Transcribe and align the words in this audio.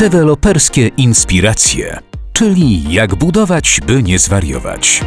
Deweloperskie 0.00 0.88
inspiracje, 0.88 1.98
czyli 2.32 2.92
jak 2.92 3.14
budować, 3.14 3.80
by 3.86 4.02
nie 4.02 4.18
zwariować. 4.18 5.04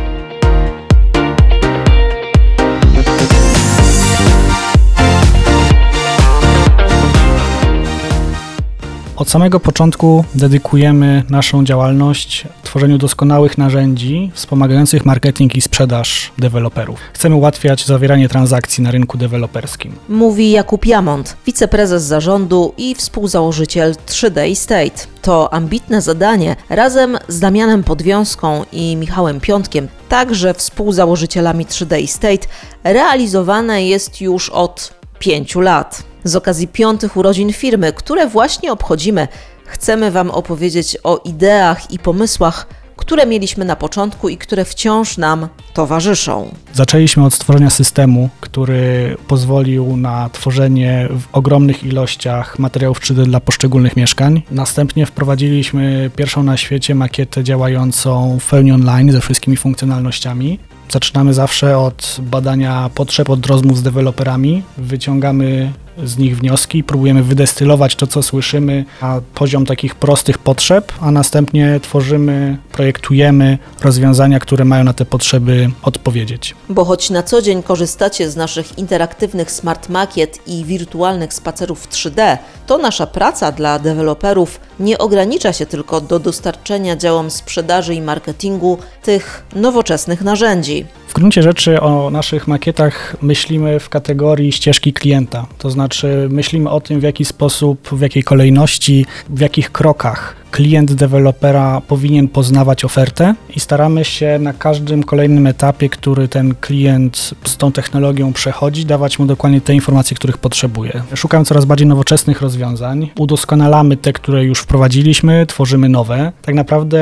Od 9.20 9.29
samego 9.29 9.60
początku 9.60 10.26
dedykujemy 10.35 11.24
naszą 11.29 11.63
działalność 11.65 12.47
tworzeniu 12.63 12.97
doskonałych 12.97 13.58
narzędzi 13.58 14.31
wspomagających 14.34 15.06
marketing 15.06 15.56
i 15.56 15.62
sprzedaż 15.62 16.31
deweloperów. 16.38 16.99
Chcemy 17.13 17.35
ułatwiać 17.35 17.85
zawieranie 17.85 18.30
transakcji 18.30 18.84
na 18.84 18.91
rynku 18.91 19.17
deweloperskim. 19.17 19.95
Mówi 20.09 20.52
Jakub 20.52 20.85
Jamont, 20.85 21.38
wiceprezes 21.45 22.03
zarządu 22.03 22.73
i 22.77 22.95
współzałożyciel 22.95 23.95
3D 24.07 24.55
State. 24.55 25.07
To 25.21 25.54
ambitne 25.54 26.01
zadanie 26.01 26.55
razem 26.70 27.17
z 27.27 27.40
Damianem 27.40 27.84
Podwiązką 27.84 28.63
i 28.71 28.95
Michałem 28.95 29.40
Piątkiem, 29.40 29.88
także 30.09 30.54
współzałożycielami 30.54 31.65
3D 31.65 32.07
State, 32.07 32.48
realizowane 32.84 33.85
jest 33.85 34.21
już 34.21 34.49
od 34.49 34.93
pięciu 35.20 35.62
lat. 35.62 36.09
Z 36.23 36.35
okazji 36.35 36.67
piątych 36.67 37.17
urodzin 37.17 37.53
firmy, 37.53 37.93
które 37.93 38.27
właśnie 38.27 38.71
obchodzimy, 38.71 39.27
chcemy 39.65 40.11
Wam 40.11 40.31
opowiedzieć 40.31 40.97
o 41.03 41.17
ideach 41.17 41.91
i 41.91 41.99
pomysłach, 41.99 42.67
które 42.99 43.25
mieliśmy 43.25 43.65
na 43.65 43.75
początku 43.75 44.29
i 44.29 44.37
które 44.37 44.65
wciąż 44.65 45.17
nam 45.17 45.47
towarzyszą. 45.73 46.55
Zaczęliśmy 46.73 47.25
od 47.25 47.33
stworzenia 47.33 47.69
systemu, 47.69 48.29
który 48.41 49.17
pozwolił 49.27 49.97
na 49.97 50.29
tworzenie 50.29 51.07
w 51.11 51.35
ogromnych 51.35 51.84
ilościach 51.84 52.59
materiałów 52.59 52.99
3D 53.01 53.23
dla 53.23 53.39
poszczególnych 53.39 53.95
mieszkań. 53.95 54.41
Następnie 54.51 55.05
wprowadziliśmy 55.05 56.11
pierwszą 56.15 56.43
na 56.43 56.57
świecie 56.57 56.95
makietę 56.95 57.43
działającą 57.43 58.39
w 58.39 58.49
pełni 58.49 58.71
online 58.71 59.11
ze 59.11 59.21
wszystkimi 59.21 59.57
funkcjonalnościami. 59.57 60.59
Zaczynamy 60.89 61.33
zawsze 61.33 61.77
od 61.77 62.17
badania 62.21 62.89
potrzeb, 62.95 63.29
od 63.29 63.45
rozmów 63.45 63.77
z 63.77 63.83
deweloperami. 63.83 64.64
Wyciągamy 64.78 65.73
z 66.03 66.17
nich 66.17 66.38
wnioski, 66.38 66.83
próbujemy 66.83 67.23
wydestylować 67.23 67.95
to, 67.95 68.08
co 68.08 68.23
słyszymy 68.23 68.86
na 69.02 69.22
poziom 69.36 69.66
takich 69.66 69.95
prostych 69.95 70.38
potrzeb, 70.38 70.92
a 71.02 71.11
następnie 71.11 71.80
tworzymy, 71.83 72.58
projektujemy 72.72 73.58
rozwiązania, 73.81 74.39
które 74.39 74.66
mają 74.66 74.83
na 74.83 74.94
te 74.94 75.05
potrzeby 75.05 75.70
odpowiedzieć. 75.81 76.55
Bo 76.70 76.86
choć 76.86 77.09
na 77.09 77.23
co 77.23 77.42
dzień 77.42 77.64
korzystacie 77.64 78.30
z 78.30 78.36
naszych 78.36 78.77
interaktywnych 78.77 79.52
smart 79.52 79.89
makiet 79.89 80.39
i 80.47 80.66
wirtualnych 80.66 81.33
spacerów 81.33 81.83
w 81.83 81.89
3D, 81.89 82.38
to 82.67 82.77
nasza 82.77 83.08
praca 83.08 83.52
dla 83.52 83.80
deweloperów 83.80 84.59
nie 84.80 84.97
ogranicza 84.97 85.53
się 85.53 85.66
tylko 85.66 86.02
do 86.02 86.20
dostarczenia 86.20 86.95
działom 86.95 87.30
sprzedaży 87.30 87.95
i 87.95 88.02
marketingu 88.02 88.77
tych 89.03 89.45
nowoczesnych 89.55 90.22
narzędzi. 90.22 90.86
W 91.10 91.14
gruncie 91.14 91.44
rzeczy 91.44 91.82
o 91.82 92.10
naszych 92.10 92.48
makietach 92.48 93.16
myślimy 93.22 93.80
w 93.80 93.90
kategorii 93.90 94.52
ścieżki 94.52 94.94
klienta, 94.94 95.48
to 95.58 95.70
znaczy 95.70 96.28
myślimy 96.32 96.70
o 96.70 96.82
tym, 96.82 97.00
w 97.00 97.04
jaki 97.04 97.26
sposób, 97.26 97.90
w 97.92 98.02
jakiej 98.02 98.24
kolejności, 98.24 99.06
w 99.30 99.40
jakich 99.40 99.72
krokach 99.72 100.39
klient 100.52 100.94
dewelopera 100.94 101.81
powinien 101.88 102.28
poznawać 102.28 102.86
ofertę 102.86 103.36
i 103.55 103.59
staramy 103.59 104.05
się 104.05 104.39
na 104.39 104.53
każdym 104.53 105.03
kolejnym 105.03 105.47
etapie, 105.47 105.89
który 105.89 106.28
ten 106.28 106.55
klient 106.55 107.33
z 107.45 107.58
tą 107.58 107.72
technologią 107.72 108.33
przechodzi, 108.33 108.86
dawać 108.86 109.20
mu 109.20 109.25
dokładnie 109.25 109.61
te 109.61 109.73
informacje, 109.73 110.16
których 110.16 110.38
potrzebuje. 110.38 111.02
Szukamy 111.16 111.45
coraz 111.45 111.66
bardziej 111.66 111.88
nowoczesnych 111.88 112.42
rozwiązań, 112.42 113.09
udoskonalamy 113.20 113.97
te, 113.97 114.14
które 114.14 114.44
już 114.44 114.59
wprowadziliśmy, 114.59 115.45
tworzymy 115.45 115.89
nowe. 115.89 116.32
Tak 116.42 116.55
naprawdę 116.55 116.99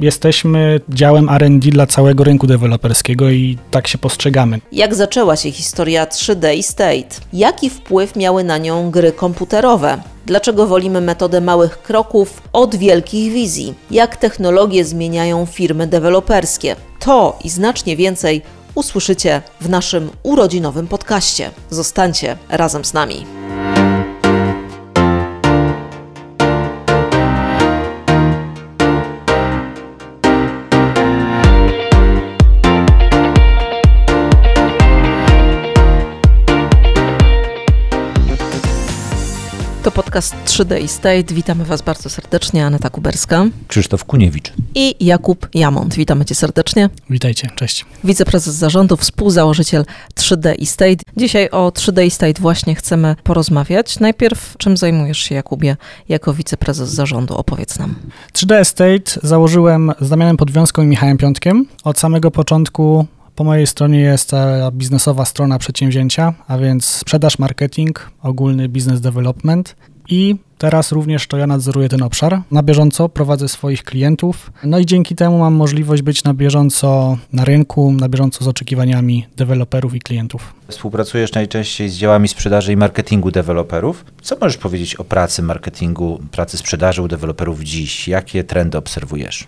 jesteśmy 0.00 0.80
działem 0.88 1.28
R&D 1.28 1.70
dla 1.70 1.86
całego 1.86 2.24
rynku 2.24 2.46
deweloperskiego 2.46 3.30
i 3.30 3.58
tak 3.70 3.88
się 3.88 3.98
postrzegamy. 3.98 4.60
Jak 4.72 4.94
zaczęła 4.94 5.36
się 5.36 5.52
historia 5.52 6.06
3D 6.06 6.62
State? 6.62 7.20
Jaki 7.32 7.70
wpływ 7.70 8.16
miały 8.16 8.44
na 8.44 8.58
nią 8.58 8.90
gry 8.90 9.12
komputerowe? 9.12 9.98
Dlaczego 10.26 10.66
wolimy 10.66 11.00
metodę 11.00 11.40
małych 11.40 11.82
kroków 11.82 12.42
od 12.52 12.74
wielkich 12.86 13.32
wizji? 13.32 13.74
Jak 13.90 14.16
technologie 14.16 14.84
zmieniają 14.84 15.46
firmy 15.46 15.86
deweloperskie? 15.86 16.76
To 16.98 17.38
i 17.44 17.48
znacznie 17.48 17.96
więcej 17.96 18.42
usłyszycie 18.74 19.42
w 19.60 19.68
naszym 19.68 20.10
urodzinowym 20.22 20.88
podcaście. 20.88 21.50
Zostańcie 21.70 22.36
razem 22.48 22.84
z 22.84 22.92
nami. 22.94 23.45
Podcast 39.96 40.34
3D 40.46 40.86
State. 40.86 41.34
Witamy 41.34 41.64
Was 41.64 41.82
bardzo 41.82 42.10
serdecznie. 42.10 42.66
Aneta 42.66 42.90
Kuberska. 42.90 43.46
Krzysztof 43.68 44.04
Kuniewicz. 44.04 44.52
I 44.74 45.04
Jakub 45.04 45.48
Jamont. 45.54 45.94
Witamy 45.94 46.24
Cię 46.24 46.34
serdecznie. 46.34 46.90
Witajcie, 47.10 47.50
cześć. 47.54 47.84
Wiceprezes 48.04 48.54
zarządu, 48.54 48.96
współzałożyciel 48.96 49.84
3D 50.14 50.66
State. 50.66 50.96
Dzisiaj 51.16 51.50
o 51.50 51.68
3D 51.68 52.10
State 52.10 52.42
właśnie 52.42 52.74
chcemy 52.74 53.16
porozmawiać. 53.22 54.00
Najpierw, 54.00 54.54
czym 54.58 54.76
zajmujesz 54.76 55.18
się, 55.18 55.34
Jakubie, 55.34 55.76
jako 56.08 56.34
wiceprezes 56.34 56.90
zarządu? 56.90 57.36
Opowiedz 57.36 57.78
nam. 57.78 57.94
3D 58.32 58.54
Estate 58.54 59.20
założyłem 59.22 59.92
z 60.00 60.08
Damianem 60.08 60.36
Podwiązką 60.36 60.82
i 60.82 60.86
Michałem 60.86 61.18
Piątkiem. 61.18 61.66
Od 61.84 61.98
samego 61.98 62.30
początku 62.30 63.06
po 63.36 63.44
mojej 63.44 63.66
stronie 63.66 64.00
jest 64.00 64.30
ta 64.30 64.70
biznesowa 64.70 65.24
strona 65.24 65.58
przedsięwzięcia, 65.58 66.34
a 66.48 66.58
więc 66.58 66.84
sprzedaż, 66.84 67.38
marketing, 67.38 68.10
ogólny 68.22 68.68
business 68.68 69.00
development 69.00 69.76
i 70.08 70.36
teraz 70.58 70.92
również 70.92 71.26
to 71.26 71.36
ja 71.36 71.46
nadzoruję 71.46 71.88
ten 71.88 72.02
obszar. 72.02 72.42
Na 72.50 72.62
bieżąco 72.62 73.08
prowadzę 73.08 73.48
swoich 73.48 73.84
klientów, 73.84 74.50
no 74.64 74.78
i 74.78 74.86
dzięki 74.86 75.14
temu 75.14 75.38
mam 75.38 75.54
możliwość 75.54 76.02
być 76.02 76.24
na 76.24 76.34
bieżąco 76.34 77.18
na 77.32 77.44
rynku, 77.44 77.92
na 77.92 78.08
bieżąco 78.08 78.44
z 78.44 78.48
oczekiwaniami 78.48 79.26
deweloperów 79.36 79.94
i 79.94 80.00
klientów. 80.00 80.54
Współpracujesz 80.68 81.32
najczęściej 81.32 81.88
z 81.88 81.96
działami 81.96 82.28
sprzedaży 82.28 82.72
i 82.72 82.76
marketingu 82.76 83.30
deweloperów. 83.30 84.04
Co 84.22 84.36
możesz 84.40 84.56
powiedzieć 84.56 84.94
o 84.94 85.04
pracy 85.04 85.42
marketingu, 85.42 86.20
pracy 86.30 86.58
sprzedaży 86.58 87.02
u 87.02 87.08
deweloperów 87.08 87.60
dziś? 87.60 88.08
Jakie 88.08 88.44
trendy 88.44 88.78
obserwujesz? 88.78 89.46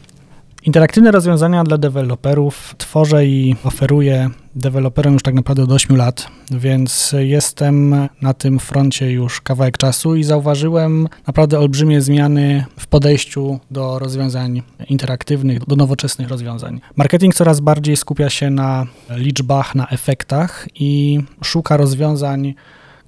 Interaktywne 0.63 1.11
rozwiązania 1.11 1.65
dla 1.65 1.79
deweloperów 1.79 2.75
tworzę 2.79 3.27
i 3.27 3.57
oferuję 3.65 4.31
deweloperom 4.55 5.13
już 5.13 5.23
tak 5.23 5.35
naprawdę 5.35 5.63
od 5.63 5.73
8 5.73 5.97
lat, 5.97 6.29
więc 6.51 7.15
jestem 7.19 8.09
na 8.23 8.35
tym 8.35 8.59
froncie 8.59 9.13
już 9.13 9.41
kawałek 9.41 9.79
czasu 9.79 10.17
i 10.17 10.25
zauważyłem 10.25 11.09
naprawdę 11.27 11.59
olbrzymie 11.59 12.01
zmiany 12.01 12.65
w 12.79 12.87
podejściu 12.87 13.61
do 13.71 13.99
rozwiązań 13.99 14.63
interaktywnych, 14.89 15.67
do 15.67 15.77
nowoczesnych 15.77 16.29
rozwiązań. 16.29 16.81
Marketing 16.97 17.35
coraz 17.35 17.61
bardziej 17.61 17.97
skupia 17.97 18.31
się 18.31 18.51
na 18.51 18.87
liczbach, 19.11 19.75
na 19.75 19.89
efektach 19.89 20.69
i 20.75 21.21
szuka 21.45 21.77
rozwiązań, 21.77 22.55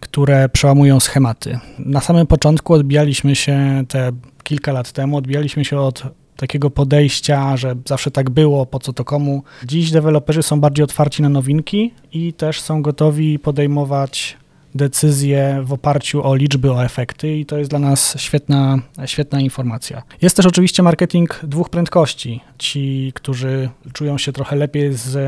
które 0.01 0.49
przełamują 0.49 1.01
schematy. 1.01 1.59
Na 1.79 2.01
samym 2.01 2.27
początku 2.27 2.73
odbijaliśmy 2.73 3.37
się 3.37 3.85
te 3.89 4.13
kilka 4.43 4.73
lat 4.73 4.93
temu, 4.93 5.17
odbijaliśmy 5.17 5.65
się 5.65 5.79
od 5.79 6.20
takiego 6.41 6.71
podejścia, 6.71 7.57
że 7.57 7.77
zawsze 7.87 8.11
tak 8.11 8.31
było, 8.31 8.67
po 8.67 8.79
co 8.79 8.93
to 8.93 9.05
komu. 9.05 9.43
Dziś 9.65 9.91
deweloperzy 9.91 10.43
są 10.43 10.61
bardziej 10.61 10.85
otwarci 10.85 11.23
na 11.23 11.29
nowinki 11.29 11.95
i 12.13 12.33
też 12.33 12.61
są 12.61 12.83
gotowi 12.83 13.39
podejmować 13.39 14.37
decyzje 14.75 15.61
w 15.65 15.73
oparciu 15.73 16.27
o 16.27 16.35
liczby, 16.35 16.73
o 16.73 16.85
efekty 16.85 17.37
i 17.37 17.47
to 17.47 17.59
jest 17.59 17.71
dla 17.71 17.79
nas 17.79 18.15
świetna, 18.19 18.79
świetna 19.07 19.41
informacja. 19.41 20.03
Jest 20.23 20.37
też 20.37 20.47
oczywiście 20.47 20.83
marketing 20.83 21.41
dwóch 21.43 21.69
prędkości. 21.69 22.41
Ci, 22.59 23.13
którzy 23.15 23.69
czują 23.93 24.19
się 24.19 24.33
trochę 24.33 24.57
lepiej 24.57 24.93
z 24.93 25.19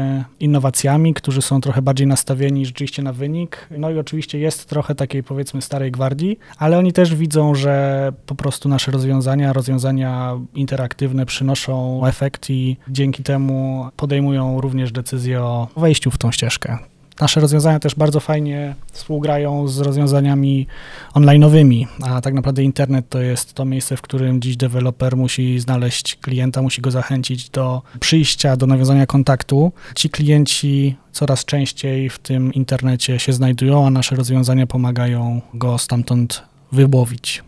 innowacjami, 0.40 1.14
którzy 1.14 1.42
są 1.42 1.60
trochę 1.60 1.82
bardziej 1.82 2.06
nastawieni 2.06 2.66
rzeczywiście 2.66 3.02
na 3.02 3.12
wynik. 3.12 3.68
No 3.78 3.90
i 3.90 3.98
oczywiście 3.98 4.38
jest 4.38 4.68
trochę 4.68 4.94
takiej 4.94 5.22
powiedzmy 5.22 5.62
starej 5.62 5.92
gwardii, 5.92 6.38
ale 6.58 6.78
oni 6.78 6.92
też 6.92 7.14
widzą, 7.14 7.54
że 7.54 8.12
po 8.26 8.34
prostu 8.34 8.68
nasze 8.68 8.90
rozwiązania, 8.90 9.52
rozwiązania 9.52 10.38
interaktywne 10.54 11.26
przynoszą 11.26 12.06
efekt 12.06 12.50
i 12.50 12.76
dzięki 12.88 13.22
temu 13.22 13.88
podejmują 13.96 14.60
również 14.60 14.92
decyzję 14.92 15.40
o 15.40 15.68
wejściu 15.76 16.10
w 16.10 16.18
tą 16.18 16.32
ścieżkę 16.32 16.91
nasze 17.20 17.40
rozwiązania 17.40 17.78
też 17.78 17.94
bardzo 17.94 18.20
fajnie 18.20 18.74
współgrają 18.92 19.68
z 19.68 19.78
rozwiązaniami 19.78 20.66
online'owymi, 21.14 21.86
a 22.02 22.20
tak 22.20 22.34
naprawdę 22.34 22.62
internet 22.62 23.08
to 23.08 23.20
jest 23.20 23.54
to 23.54 23.64
miejsce, 23.64 23.96
w 23.96 24.02
którym 24.02 24.40
dziś 24.40 24.56
deweloper 24.56 25.16
musi 25.16 25.60
znaleźć 25.60 26.16
klienta, 26.16 26.62
musi 26.62 26.82
go 26.82 26.90
zachęcić 26.90 27.50
do 27.50 27.82
przyjścia, 28.00 28.56
do 28.56 28.66
nawiązania 28.66 29.06
kontaktu. 29.06 29.72
Ci 29.94 30.10
klienci 30.10 30.96
coraz 31.12 31.44
częściej 31.44 32.10
w 32.10 32.18
tym 32.18 32.52
internecie 32.52 33.18
się 33.18 33.32
znajdują, 33.32 33.86
a 33.86 33.90
nasze 33.90 34.16
rozwiązania 34.16 34.66
pomagają 34.66 35.40
go 35.54 35.78
stamtąd 35.78 36.42
wyłowić. 36.72 37.42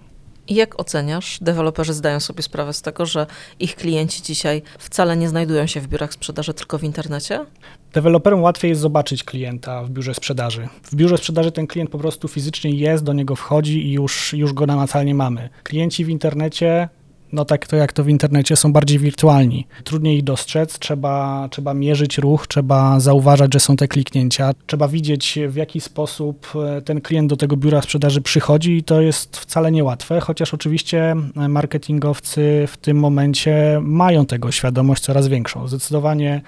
I 0.48 0.54
jak 0.54 0.80
oceniasz? 0.80 1.38
Deweloperzy 1.40 1.94
zdają 1.94 2.20
sobie 2.20 2.42
sprawę 2.42 2.72
z 2.72 2.82
tego, 2.82 3.06
że 3.06 3.26
ich 3.60 3.76
klienci 3.76 4.22
dzisiaj 4.22 4.62
wcale 4.78 5.16
nie 5.16 5.28
znajdują 5.28 5.66
się 5.66 5.80
w 5.80 5.86
biurach 5.86 6.12
sprzedaży, 6.12 6.54
tylko 6.54 6.78
w 6.78 6.84
internecie? 6.84 7.46
Deweloperom 7.92 8.42
łatwiej 8.42 8.68
jest 8.68 8.80
zobaczyć 8.80 9.24
klienta 9.24 9.82
w 9.82 9.90
biurze 9.90 10.14
sprzedaży. 10.14 10.68
W 10.82 10.94
biurze 10.94 11.18
sprzedaży 11.18 11.52
ten 11.52 11.66
klient 11.66 11.90
po 11.90 11.98
prostu 11.98 12.28
fizycznie 12.28 12.70
jest, 12.70 13.04
do 13.04 13.12
niego 13.12 13.36
wchodzi 13.36 13.86
i 13.86 13.92
już, 13.92 14.32
już 14.32 14.52
go 14.52 14.66
namacalnie 14.66 15.14
mamy. 15.14 15.48
Klienci 15.62 16.04
w 16.04 16.08
internecie 16.08 16.88
no 17.34 17.44
tak 17.44 17.66
to 17.66 17.76
jak 17.76 17.92
to 17.92 18.04
w 18.04 18.08
internecie, 18.08 18.56
są 18.56 18.72
bardziej 18.72 18.98
wirtualni. 18.98 19.66
Trudniej 19.84 20.16
ich 20.16 20.24
dostrzec, 20.24 20.78
trzeba, 20.78 21.48
trzeba 21.50 21.74
mierzyć 21.74 22.18
ruch, 22.18 22.46
trzeba 22.46 23.00
zauważać, 23.00 23.54
że 23.54 23.60
są 23.60 23.76
te 23.76 23.88
kliknięcia, 23.88 24.52
trzeba 24.66 24.88
widzieć 24.88 25.38
w 25.48 25.56
jaki 25.56 25.80
sposób 25.80 26.52
e, 26.76 26.82
ten 26.82 27.00
klient 27.00 27.30
do 27.30 27.36
tego 27.36 27.56
biura 27.56 27.82
sprzedaży 27.82 28.20
przychodzi 28.20 28.76
i 28.76 28.82
to 28.82 29.00
jest 29.00 29.36
wcale 29.36 29.72
niełatwe, 29.72 30.20
chociaż 30.20 30.54
oczywiście 30.54 31.16
e, 31.36 31.48
marketingowcy 31.48 32.64
w 32.68 32.76
tym 32.76 32.98
momencie 32.98 33.80
mają 33.82 34.26
tego 34.26 34.52
świadomość 34.52 35.02
coraz 35.02 35.28
większą. 35.28 35.68
Zdecydowanie, 35.68 36.40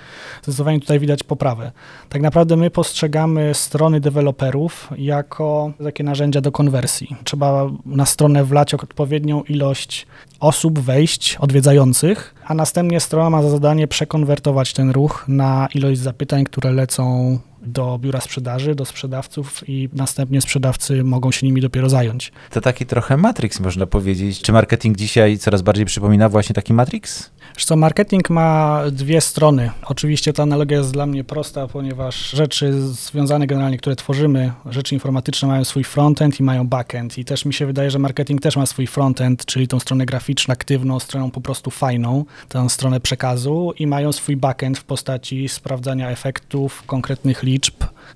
zdecydowanie 0.43 0.81
tutaj 0.81 0.99
widać 1.01 1.23
poprawę. 1.23 1.73
Tak 2.09 2.23
naprawdę 2.23 2.57
my 2.57 2.71
postrzegamy 2.71 3.55
strony 3.55 4.01
deweloperów 4.01 4.91
jako 4.99 5.73
takie 5.85 6.05
narzędzia 6.05 6.41
do 6.41 6.53
konwersji. 6.53 7.17
Trzeba 7.25 7.71
na 7.87 8.07
stronę 8.07 8.45
wlać 8.45 8.75
odpowiednią 8.75 9.43
ilość 9.43 10.07
osób, 10.41 10.76
wejść 10.81 11.37
odwiedzających, 11.41 12.35
a 12.47 12.55
następnie 12.55 13.01
strona 13.01 13.31
ma 13.31 13.43
za 13.43 13.51
zadanie 13.51 13.89
przekonwertować 13.89 14.73
ten 14.73 14.91
ruch 14.91 15.25
na 15.29 15.69
ilość 15.75 16.01
zapytań, 16.01 16.45
które 16.45 16.73
lecą 16.73 17.39
do 17.67 17.99
biura 17.99 18.21
sprzedaży, 18.21 18.75
do 18.75 18.85
sprzedawców 18.85 19.69
i 19.69 19.89
następnie 19.93 20.41
sprzedawcy 20.41 21.05
mogą 21.05 21.33
się 21.33 21.47
nimi 21.47 21.61
dopiero 21.61 21.89
zająć. 21.89 22.33
To 22.51 22.61
taki 22.61 22.87
trochę 22.87 23.17
Matrix, 23.17 23.61
można 23.61 23.87
powiedzieć. 23.87 24.43
Czy 24.43 24.53
marketing 24.53 24.97
dzisiaj 24.97 25.39
coraz 25.39 25.63
bardziej 25.63 25.87
przypomina 25.87 26.29
właśnie 26.29 26.55
taki 26.55 26.73
Matrix? 26.75 27.31
co, 27.67 27.77
marketing 27.77 28.31
ma 28.31 28.83
dwie 28.93 29.21
strony. 29.21 29.71
Oczywiście 29.85 30.33
ta 30.33 30.43
analogia 30.43 30.79
jest 30.79 30.93
dla 30.93 31.07
mnie 31.07 31.25
prosta, 31.25 31.69
ponieważ 31.69 32.31
rzeczy 32.31 32.73
związane 32.83 33.47
generalnie, 33.47 33.79
które 33.79 33.97
tworzymy, 33.97 34.53
rzeczy 34.71 34.95
informatyczne 34.95 35.49
mają 35.49 35.65
swój 35.65 35.85
frontend 35.85 36.41
i 36.41 36.43
mają 36.43 36.69
backend. 36.69 37.19
I 37.19 37.25
też 37.25 37.45
mi 37.45 37.55
się 37.55 37.67
wydaje, 37.67 37.91
że 37.91 37.99
marketing 37.99 38.41
też 38.41 38.57
ma 38.57 38.67
swój 38.67 38.87
frontend, 38.87 39.45
czyli 39.45 39.69
tą 39.69 39.81
stronę 39.81 40.07
graficzną, 40.07 40.53
aktywną, 40.53 41.01
stroną 41.01 41.31
po 41.31 41.41
prostu 41.41 41.71
fajną, 41.71 42.25
tę 42.49 42.71
stronę 42.71 43.01
przekazu 43.01 43.73
i 43.79 43.87
mają 43.87 44.13
swój 44.13 44.37
backend 44.37 44.79
w 44.79 44.85
postaci 44.85 45.49
sprawdzania 45.49 46.11
efektów, 46.11 46.83
konkretnych 46.87 47.43
liczb, 47.43 47.56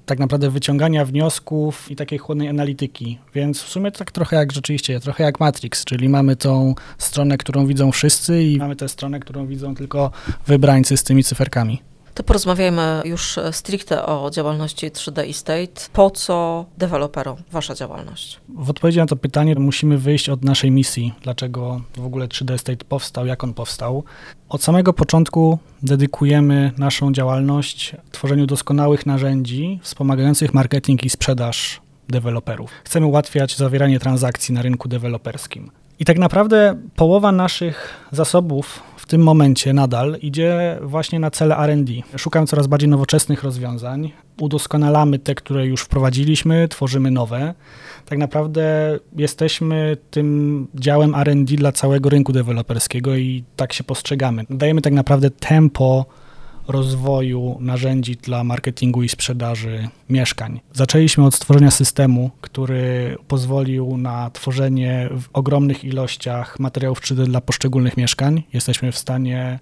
tak 0.06 0.18
naprawdę 0.18 0.50
wyciągania 0.50 1.04
wniosków 1.04 1.90
i 1.90 1.96
takiej 1.96 2.18
chłodnej 2.18 2.48
analityki. 2.48 3.18
Więc 3.34 3.62
w 3.62 3.68
sumie 3.68 3.92
tak 3.92 4.12
trochę 4.12 4.36
jak 4.36 4.52
rzeczywiście, 4.52 5.00
trochę 5.00 5.24
jak 5.24 5.40
Matrix, 5.40 5.84
czyli 5.84 6.08
mamy 6.08 6.36
tą 6.36 6.74
stronę, 6.98 7.38
którą 7.38 7.66
widzą 7.66 7.92
wszyscy 7.92 8.42
i 8.42 8.58
mamy 8.58 8.76
tę 8.76 8.88
stronę, 8.88 9.20
którą 9.20 9.46
widzą 9.46 9.74
tylko 9.74 10.10
wybrańcy 10.46 10.96
z 10.96 11.04
tymi 11.04 11.24
cyferkami. 11.24 11.89
To 12.20 12.24
porozmawiajmy 12.24 13.02
już 13.04 13.38
stricte 13.52 14.06
o 14.06 14.30
działalności 14.30 14.90
3D 14.90 15.30
Estate. 15.30 15.90
Po 15.92 16.10
co 16.10 16.66
deweloperom 16.78 17.36
wasza 17.52 17.74
działalność? 17.74 18.40
W 18.48 18.70
odpowiedzi 18.70 18.98
na 18.98 19.06
to 19.06 19.16
pytanie 19.16 19.54
musimy 19.54 19.98
wyjść 19.98 20.28
od 20.28 20.44
naszej 20.44 20.70
misji. 20.70 21.14
Dlaczego 21.22 21.80
w 21.96 22.04
ogóle 22.06 22.26
3D 22.26 22.52
Estate 22.52 22.84
powstał, 22.84 23.26
jak 23.26 23.44
on 23.44 23.54
powstał. 23.54 24.04
Od 24.48 24.62
samego 24.62 24.92
początku 24.92 25.58
dedykujemy 25.82 26.72
naszą 26.78 27.12
działalność 27.12 27.96
tworzeniu 28.12 28.46
doskonałych 28.46 29.06
narzędzi 29.06 29.80
wspomagających 29.82 30.54
marketing 30.54 31.04
i 31.04 31.10
sprzedaż 31.10 31.80
deweloperów. 32.08 32.70
Chcemy 32.84 33.06
ułatwiać 33.06 33.56
zawieranie 33.56 34.00
transakcji 34.00 34.54
na 34.54 34.62
rynku 34.62 34.88
deweloperskim. 34.88 35.70
I 35.98 36.04
tak 36.04 36.18
naprawdę 36.18 36.76
połowa 36.96 37.32
naszych 37.32 38.06
zasobów 38.12 38.82
tym 39.10 39.22
momencie 39.22 39.72
nadal 39.72 40.18
idzie 40.22 40.78
właśnie 40.82 41.20
na 41.20 41.30
cele 41.30 41.56
RD. 41.66 41.92
Szukamy 42.16 42.46
coraz 42.46 42.66
bardziej 42.66 42.88
nowoczesnych 42.88 43.42
rozwiązań, 43.42 44.10
udoskonalamy 44.40 45.18
te, 45.18 45.34
które 45.34 45.66
już 45.66 45.82
wprowadziliśmy, 45.82 46.68
tworzymy 46.68 47.10
nowe. 47.10 47.54
Tak 48.06 48.18
naprawdę 48.18 48.98
jesteśmy 49.16 49.96
tym 50.10 50.66
działem 50.74 51.14
RD 51.14 51.56
dla 51.56 51.72
całego 51.72 52.08
rynku 52.10 52.32
deweloperskiego 52.32 53.16
i 53.16 53.44
tak 53.56 53.72
się 53.72 53.84
postrzegamy. 53.84 54.44
Dajemy 54.50 54.80
tak 54.82 54.92
naprawdę 54.92 55.30
tempo 55.30 56.06
rozwoju 56.72 57.56
narzędzi 57.60 58.16
dla 58.16 58.44
marketingu 58.44 59.02
i 59.02 59.08
sprzedaży 59.08 59.88
mieszkań. 60.08 60.60
Zaczęliśmy 60.72 61.26
od 61.26 61.34
stworzenia 61.34 61.70
systemu, 61.70 62.30
który 62.40 63.16
pozwolił 63.28 63.96
na 63.96 64.30
tworzenie 64.30 65.08
w 65.12 65.28
ogromnych 65.32 65.84
ilościach 65.84 66.58
materiałów 66.58 67.00
3D 67.00 67.24
dla 67.24 67.40
poszczególnych 67.40 67.96
mieszkań. 67.96 68.42
Jesteśmy 68.52 68.92
w 68.92 68.98
stanie 68.98 69.58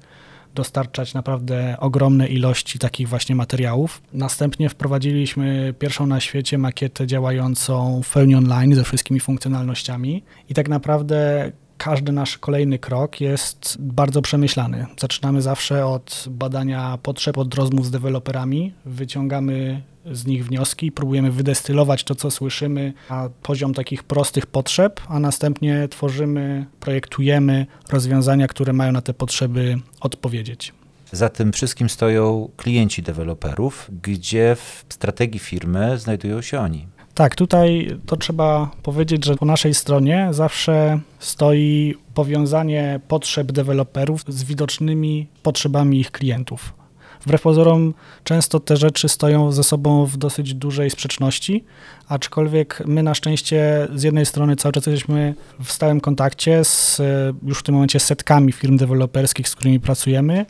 dostarczać 0.55 1.15
naprawdę 1.15 1.77
ogromne 1.81 2.29
ilości 2.29 2.79
takich 2.79 3.09
właśnie 3.09 3.35
materiałów. 3.35 4.03
Następnie 4.13 4.69
wprowadziliśmy 4.69 5.75
pierwszą 5.79 6.07
na 6.07 6.21
świecie 6.21 6.59
makietę 6.59 7.07
działającą 7.07 8.03
w 8.03 8.13
pełni 8.13 8.35
online 8.35 8.75
ze 8.75 8.85
wszystkimi 8.85 9.21
funkcjonalnościami 9.21 10.23
i 10.49 10.55
tak 10.55 10.69
naprawdę 10.69 11.53
każdy 11.79 12.13
nasz 12.13 12.39
kolejny 12.39 12.79
krok 12.79 13.21
jest 13.21 13.77
bardzo 13.81 14.23
przemyślany. 14.23 14.87
Zaczynamy 15.01 15.43
zawsze 15.43 15.87
od 15.87 16.25
badania 16.31 16.99
potrzeb, 17.03 17.39
od 17.39 17.55
rozmów 17.55 17.87
z 17.87 17.91
deweloperami, 17.91 18.73
wyciągamy 18.85 19.83
z 20.13 20.27
nich 20.27 20.47
wnioski, 20.47 20.93
próbujemy 20.93 21.31
wydestylować 21.31 22.05
to, 22.05 22.15
co 22.15 22.31
słyszymy 22.31 22.93
na 23.11 23.31
poziom 23.43 23.75
takich 23.75 24.03
prostych 24.03 24.47
potrzeb, 24.47 25.01
a 25.09 25.21
następnie 25.21 25.89
tworzymy, 25.89 26.67
projektujemy 26.81 27.67
rozwiązania, 27.91 28.49
które 28.49 28.73
mają 28.73 28.93
na 28.93 29.03
te 29.03 29.15
potrzeby 29.15 29.77
odpowiedzieć. 30.01 30.73
Za 31.13 31.29
tym 31.29 31.53
wszystkim 31.53 31.89
stoją 31.89 32.51
klienci 32.57 33.03
deweloperów, 33.03 33.91
gdzie 34.03 34.57
w 34.57 34.85
strategii 34.89 35.41
firmy 35.41 35.99
znajdują 35.99 36.43
się 36.43 36.61
oni. 36.61 36.87
Tak, 37.19 37.37
tutaj 37.37 37.97
to 38.07 38.17
trzeba 38.17 38.71
powiedzieć, 38.83 39.25
że 39.25 39.37
po 39.37 39.47
naszej 39.47 39.75
stronie 39.75 40.29
zawsze 40.31 41.01
stoi 41.19 41.95
powiązanie 42.15 43.01
potrzeb 43.09 43.53
deweloperów 43.53 44.25
z 44.29 44.45
widocznymi 44.45 45.27
potrzebami 45.43 46.01
ich 46.01 46.11
klientów. 46.11 46.75
Wbrew 47.21 47.43
pozorom, 47.43 47.95
często 48.25 48.61
te 48.61 48.77
rzeczy 48.77 49.09
stoją 49.09 49.53
ze 49.53 49.65
sobą 49.65 50.07
w 50.07 50.17
dosyć 50.17 50.55
dużej 50.55 50.91
sprzeczności, 50.91 51.65
aczkolwiek 52.09 52.83
my 52.87 53.03
na 53.03 53.15
szczęście 53.15 53.89
z 53.95 54.03
jednej 54.03 54.27
strony 54.27 54.57
cały 54.57 54.73
czas 54.73 54.87
jesteśmy 54.87 55.35
w 55.65 55.73
stałym 55.73 56.01
kontakcie 56.01 56.65
z 56.65 57.03
już 57.43 57.59
w 57.59 57.63
tym 57.63 57.75
momencie 57.75 58.01
setkami 58.01 58.53
firm 58.53 58.77
deweloperskich, 58.77 59.49
z 59.49 59.55
którymi 59.55 59.81
pracujemy 59.81 60.47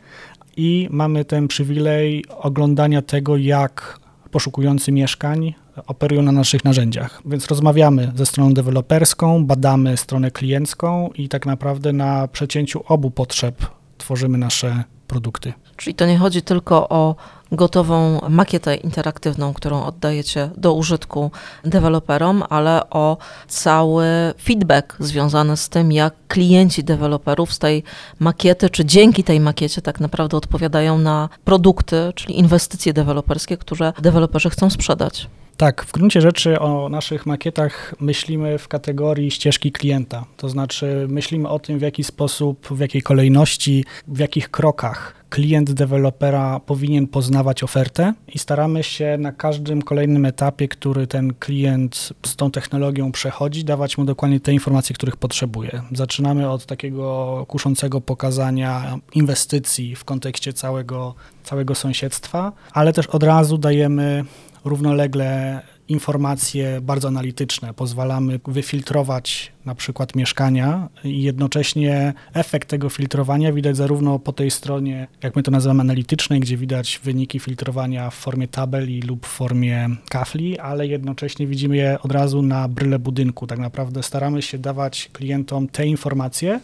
i 0.57 0.87
mamy 0.91 1.25
ten 1.25 1.47
przywilej 1.47 2.25
oglądania 2.29 3.01
tego, 3.01 3.37
jak 3.37 3.99
poszukujący 4.31 4.91
mieszkań 4.91 5.53
operują 5.87 6.21
na 6.21 6.31
naszych 6.31 6.65
narzędziach. 6.65 7.21
Więc 7.25 7.47
rozmawiamy 7.47 8.11
ze 8.15 8.25
stroną 8.25 8.53
deweloperską, 8.53 9.45
badamy 9.45 9.97
stronę 9.97 10.31
kliencką 10.31 11.09
i 11.15 11.29
tak 11.29 11.45
naprawdę 11.45 11.93
na 11.93 12.27
przecięciu 12.27 12.83
obu 12.87 13.11
potrzeb 13.11 13.65
tworzymy 13.97 14.37
nasze 14.37 14.83
produkty. 15.07 15.53
Czyli 15.77 15.95
to 15.95 16.05
nie 16.05 16.17
chodzi 16.17 16.41
tylko 16.41 16.89
o 16.89 17.15
gotową 17.51 18.19
makietę 18.29 18.75
interaktywną, 18.75 19.53
którą 19.53 19.83
oddajecie 19.83 20.49
do 20.57 20.73
użytku 20.73 21.31
deweloperom, 21.65 22.43
ale 22.49 22.89
o 22.89 23.17
cały 23.47 24.05
feedback 24.41 24.95
związany 24.99 25.57
z 25.57 25.69
tym, 25.69 25.91
jak 25.91 26.13
klienci 26.27 26.83
deweloperów 26.83 27.53
z 27.53 27.59
tej 27.59 27.83
makiety, 28.19 28.69
czy 28.69 28.85
dzięki 28.85 29.23
tej 29.23 29.39
makiecie 29.39 29.81
tak 29.81 29.99
naprawdę 29.99 30.37
odpowiadają 30.37 30.97
na 30.97 31.29
produkty, 31.45 32.11
czyli 32.15 32.39
inwestycje 32.39 32.93
deweloperskie, 32.93 33.57
które 33.57 33.93
deweloperzy 34.01 34.49
chcą 34.49 34.69
sprzedać. 34.69 35.27
Tak, 35.59 35.85
w 35.85 35.91
gruncie 35.91 36.21
rzeczy 36.21 36.59
o 36.59 36.89
naszych 36.89 37.25
makietach 37.25 37.95
myślimy 37.99 38.57
w 38.57 38.67
kategorii 38.67 39.31
ścieżki 39.31 39.71
klienta. 39.71 40.25
To 40.37 40.49
znaczy 40.49 41.07
myślimy 41.09 41.49
o 41.49 41.59
tym, 41.59 41.79
w 41.79 41.81
jaki 41.81 42.03
sposób, 42.03 42.67
w 42.71 42.79
jakiej 42.79 43.01
kolejności, 43.01 43.85
w 44.07 44.19
jakich 44.19 44.51
krokach 44.51 45.19
klient 45.29 45.71
dewelopera 45.71 46.59
powinien 46.59 47.07
poznawać 47.07 47.63
ofertę 47.63 48.13
i 48.27 48.39
staramy 48.39 48.83
się 48.83 49.17
na 49.19 49.31
każdym 49.31 49.81
kolejnym 49.81 50.25
etapie, 50.25 50.67
który 50.67 51.07
ten 51.07 51.33
klient 51.33 52.13
z 52.25 52.35
tą 52.35 52.51
technologią 52.51 53.11
przechodzi, 53.11 53.63
dawać 53.63 53.97
mu 53.97 54.05
dokładnie 54.05 54.39
te 54.39 54.53
informacje, 54.53 54.95
których 54.95 55.17
potrzebuje. 55.17 55.81
Zaczynamy 55.91 56.49
od 56.49 56.65
takiego 56.65 57.45
kuszącego 57.47 58.01
pokazania 58.01 58.99
inwestycji 59.13 59.95
w 59.95 60.05
kontekście 60.05 60.53
całego, 60.53 61.15
całego 61.43 61.75
sąsiedztwa, 61.75 62.51
ale 62.73 62.93
też 62.93 63.07
od 63.07 63.23
razu 63.23 63.57
dajemy 63.57 64.25
równolegle 64.65 65.61
informacje 65.87 66.81
bardzo 66.81 67.07
analityczne. 67.07 67.73
Pozwalamy 67.73 68.39
wyfiltrować 68.47 69.51
na 69.65 69.75
przykład 69.75 70.15
mieszkania 70.15 70.89
i 71.03 71.23
jednocześnie 71.23 72.13
efekt 72.33 72.69
tego 72.69 72.89
filtrowania 72.89 73.53
widać 73.53 73.77
zarówno 73.77 74.19
po 74.19 74.33
tej 74.33 74.51
stronie, 74.51 75.07
jak 75.23 75.35
my 75.35 75.43
to 75.43 75.51
nazywamy 75.51 75.81
analitycznej, 75.81 76.39
gdzie 76.39 76.57
widać 76.57 76.99
wyniki 77.03 77.39
filtrowania 77.39 78.09
w 78.09 78.15
formie 78.15 78.47
tabeli 78.47 79.01
lub 79.01 79.25
w 79.25 79.29
formie 79.29 79.89
kafli, 80.09 80.59
ale 80.59 80.87
jednocześnie 80.87 81.47
widzimy 81.47 81.77
je 81.77 81.97
od 82.01 82.11
razu 82.11 82.41
na 82.41 82.67
bryle 82.67 82.99
budynku. 82.99 83.47
Tak 83.47 83.59
naprawdę 83.59 84.03
staramy 84.03 84.41
się 84.41 84.57
dawać 84.57 85.09
klientom 85.13 85.67
te 85.67 85.87
informacje, 85.87 86.59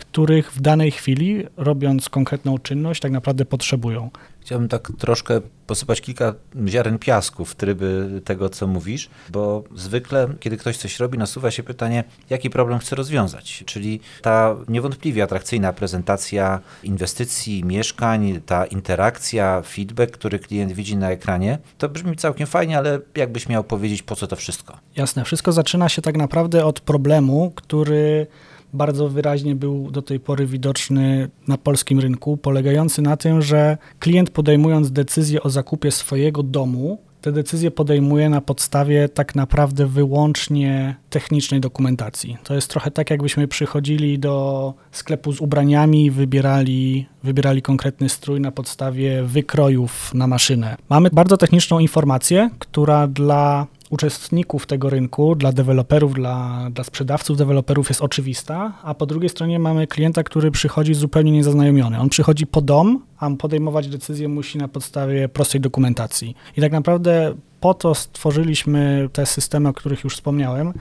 których 0.00 0.52
w 0.52 0.60
danej 0.60 0.90
chwili, 0.90 1.44
robiąc 1.56 2.08
konkretną 2.08 2.58
czynność, 2.58 3.00
tak 3.00 3.12
naprawdę 3.12 3.44
potrzebują. 3.44 4.10
Chciałbym 4.40 4.68
tak 4.68 4.92
troszkę 4.98 5.40
posypać 5.66 6.00
kilka 6.00 6.34
ziaren 6.68 6.98
piasku 6.98 7.44
w 7.44 7.54
tryby 7.54 8.20
tego, 8.24 8.48
co 8.48 8.66
mówisz, 8.66 9.10
bo 9.30 9.64
zwykle, 9.74 10.28
kiedy 10.40 10.56
ktoś 10.56 10.76
coś 10.76 11.00
robi, 11.00 11.18
nasuwa 11.18 11.50
się 11.50 11.62
pytanie, 11.62 12.04
jaki 12.30 12.50
problem 12.50 12.78
chce 12.78 12.96
rozwiązać. 12.96 13.64
Czyli 13.66 14.00
ta 14.22 14.56
niewątpliwie 14.68 15.22
atrakcyjna 15.22 15.72
prezentacja 15.72 16.60
inwestycji, 16.82 17.64
mieszkań, 17.64 18.40
ta 18.46 18.66
interakcja, 18.66 19.62
feedback, 19.62 20.10
który 20.10 20.38
klient 20.38 20.72
widzi 20.72 20.96
na 20.96 21.10
ekranie, 21.10 21.58
to 21.78 21.88
brzmi 21.88 22.16
całkiem 22.16 22.46
fajnie, 22.46 22.78
ale 22.78 23.00
jakbyś 23.16 23.48
miał 23.48 23.64
powiedzieć, 23.64 24.02
po 24.02 24.16
co 24.16 24.26
to 24.26 24.36
wszystko? 24.36 24.78
Jasne, 24.96 25.24
wszystko 25.24 25.52
zaczyna 25.52 25.88
się 25.88 26.02
tak 26.02 26.16
naprawdę 26.16 26.64
od 26.64 26.80
problemu, 26.80 27.52
który 27.54 28.26
bardzo 28.72 29.08
wyraźnie 29.08 29.54
był 29.54 29.90
do 29.90 30.02
tej 30.02 30.20
pory 30.20 30.46
widoczny 30.46 31.28
na 31.48 31.58
polskim 31.58 32.00
rynku, 32.00 32.36
polegający 32.36 33.02
na 33.02 33.16
tym, 33.16 33.42
że 33.42 33.78
klient 33.98 34.30
podejmując 34.30 34.90
decyzję 34.92 35.42
o 35.42 35.50
zakupie 35.50 35.90
swojego 35.90 36.42
domu, 36.42 36.98
te 37.20 37.32
decyzje 37.32 37.70
podejmuje 37.70 38.28
na 38.28 38.40
podstawie 38.40 39.08
tak 39.08 39.34
naprawdę 39.34 39.86
wyłącznie 39.86 40.96
technicznej 41.10 41.60
dokumentacji. 41.60 42.36
To 42.44 42.54
jest 42.54 42.70
trochę 42.70 42.90
tak, 42.90 43.10
jakbyśmy 43.10 43.48
przychodzili 43.48 44.18
do 44.18 44.74
sklepu 44.92 45.32
z 45.32 45.40
ubraniami 45.40 46.04
i 46.04 46.10
wybierali, 46.10 47.06
wybierali 47.22 47.62
konkretny 47.62 48.08
strój 48.08 48.40
na 48.40 48.52
podstawie 48.52 49.22
wykrojów 49.22 50.14
na 50.14 50.26
maszynę. 50.26 50.76
Mamy 50.88 51.10
bardzo 51.12 51.36
techniczną 51.36 51.78
informację, 51.78 52.50
która 52.58 53.06
dla 53.06 53.66
uczestników 53.90 54.66
tego 54.66 54.90
rynku, 54.90 55.34
dla 55.34 55.52
deweloperów, 55.52 56.14
dla, 56.14 56.68
dla 56.70 56.84
sprzedawców 56.84 57.36
deweloperów 57.36 57.88
jest 57.88 58.02
oczywista, 58.02 58.72
a 58.82 58.94
po 58.94 59.06
drugiej 59.06 59.28
stronie 59.28 59.58
mamy 59.58 59.86
klienta, 59.86 60.22
który 60.22 60.50
przychodzi 60.50 60.94
zupełnie 60.94 61.32
niezaznajomiony. 61.32 62.00
On 62.00 62.08
przychodzi 62.08 62.46
po 62.46 62.60
dom, 62.60 63.02
a 63.18 63.30
podejmować 63.30 63.88
decyzję 63.88 64.28
musi 64.28 64.58
na 64.58 64.68
podstawie 64.68 65.28
prostej 65.28 65.60
dokumentacji. 65.60 66.36
I 66.56 66.60
tak 66.60 66.72
naprawdę 66.72 67.34
po 67.60 67.74
to 67.74 67.94
stworzyliśmy 67.94 69.08
te 69.12 69.26
systemy, 69.26 69.68
o 69.68 69.72
których 69.72 70.04
już 70.04 70.14
wspomniałem, 70.14 70.72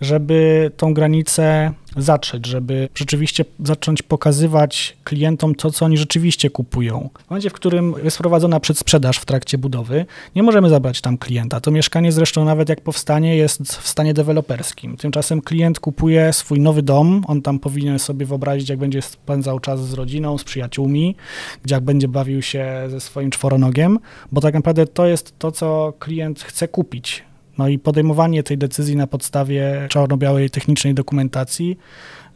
żeby 0.00 0.70
tą 0.76 0.94
granicę 0.94 1.72
zatrzeć, 1.96 2.46
żeby 2.46 2.88
rzeczywiście 2.94 3.44
zacząć 3.64 4.02
pokazywać 4.02 4.96
klientom 5.04 5.54
to, 5.54 5.70
co 5.70 5.84
oni 5.84 5.98
rzeczywiście 5.98 6.50
kupują. 6.50 7.10
W 7.26 7.30
momencie, 7.30 7.50
w 7.50 7.52
którym 7.52 7.94
jest 8.04 8.18
prowadzona 8.18 8.60
przedsprzedaż 8.60 9.18
w 9.18 9.24
trakcie 9.24 9.58
budowy, 9.58 10.06
nie 10.36 10.42
możemy 10.42 10.68
zabrać 10.68 11.00
tam 11.00 11.18
klienta. 11.18 11.60
To 11.60 11.70
mieszkanie 11.70 12.12
zresztą 12.12 12.44
nawet 12.44 12.68
jak 12.68 12.80
powstanie 12.80 13.36
jest 13.36 13.62
w 13.62 13.88
stanie 13.88 14.14
deweloperskim. 14.14 14.96
Tymczasem 14.96 15.40
klient 15.40 15.80
kupuje 15.80 16.32
swój 16.32 16.60
nowy 16.60 16.82
dom, 16.82 17.24
on 17.26 17.42
tam 17.42 17.58
powinien 17.58 17.98
sobie 17.98 18.26
wyobrazić, 18.26 18.68
jak 18.68 18.78
będzie 18.78 19.02
spędzał 19.02 19.60
czas 19.60 19.86
z 19.88 19.92
rodziną, 19.92 20.38
z 20.38 20.44
przyjaciółmi, 20.44 21.16
gdzie 21.62 21.74
jak 21.74 21.84
będzie 21.84 22.08
bawił 22.08 22.42
się 22.42 22.66
ze 22.88 23.00
swoim 23.00 23.30
czworonogiem, 23.30 23.98
bo 24.32 24.40
tak 24.40 24.54
naprawdę 24.54 24.86
to 24.86 25.06
jest 25.06 25.38
to, 25.38 25.52
co 25.52 25.92
klient 25.98 26.23
chce 26.44 26.68
kupić. 26.68 27.24
No 27.58 27.68
i 27.68 27.78
podejmowanie 27.78 28.42
tej 28.42 28.58
decyzji 28.58 28.96
na 28.96 29.06
podstawie 29.06 29.86
czarno-białej 29.88 30.50
technicznej 30.50 30.94
dokumentacji 30.94 31.78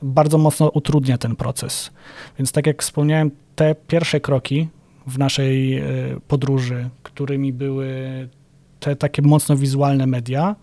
bardzo 0.03 0.39
mocno 0.39 0.69
utrudnia 0.69 1.19
ten 1.19 1.37
proces. 1.37 1.91
Więc 2.39 2.53
tak 2.53 2.67
jak 2.67 2.83
wspomniałem, 2.83 3.31
te 3.57 3.75
pierwsze 3.75 4.21
kroki 4.21 4.69
w 5.07 5.19
naszej 5.19 5.79
e, 5.79 5.85
podróży, 6.29 6.89
którymi 7.03 7.53
były 7.53 7.89
te 8.81 8.97
takie 8.97 9.23
mocno 9.23 9.57
wizualne 9.57 10.07
media, 10.07 10.57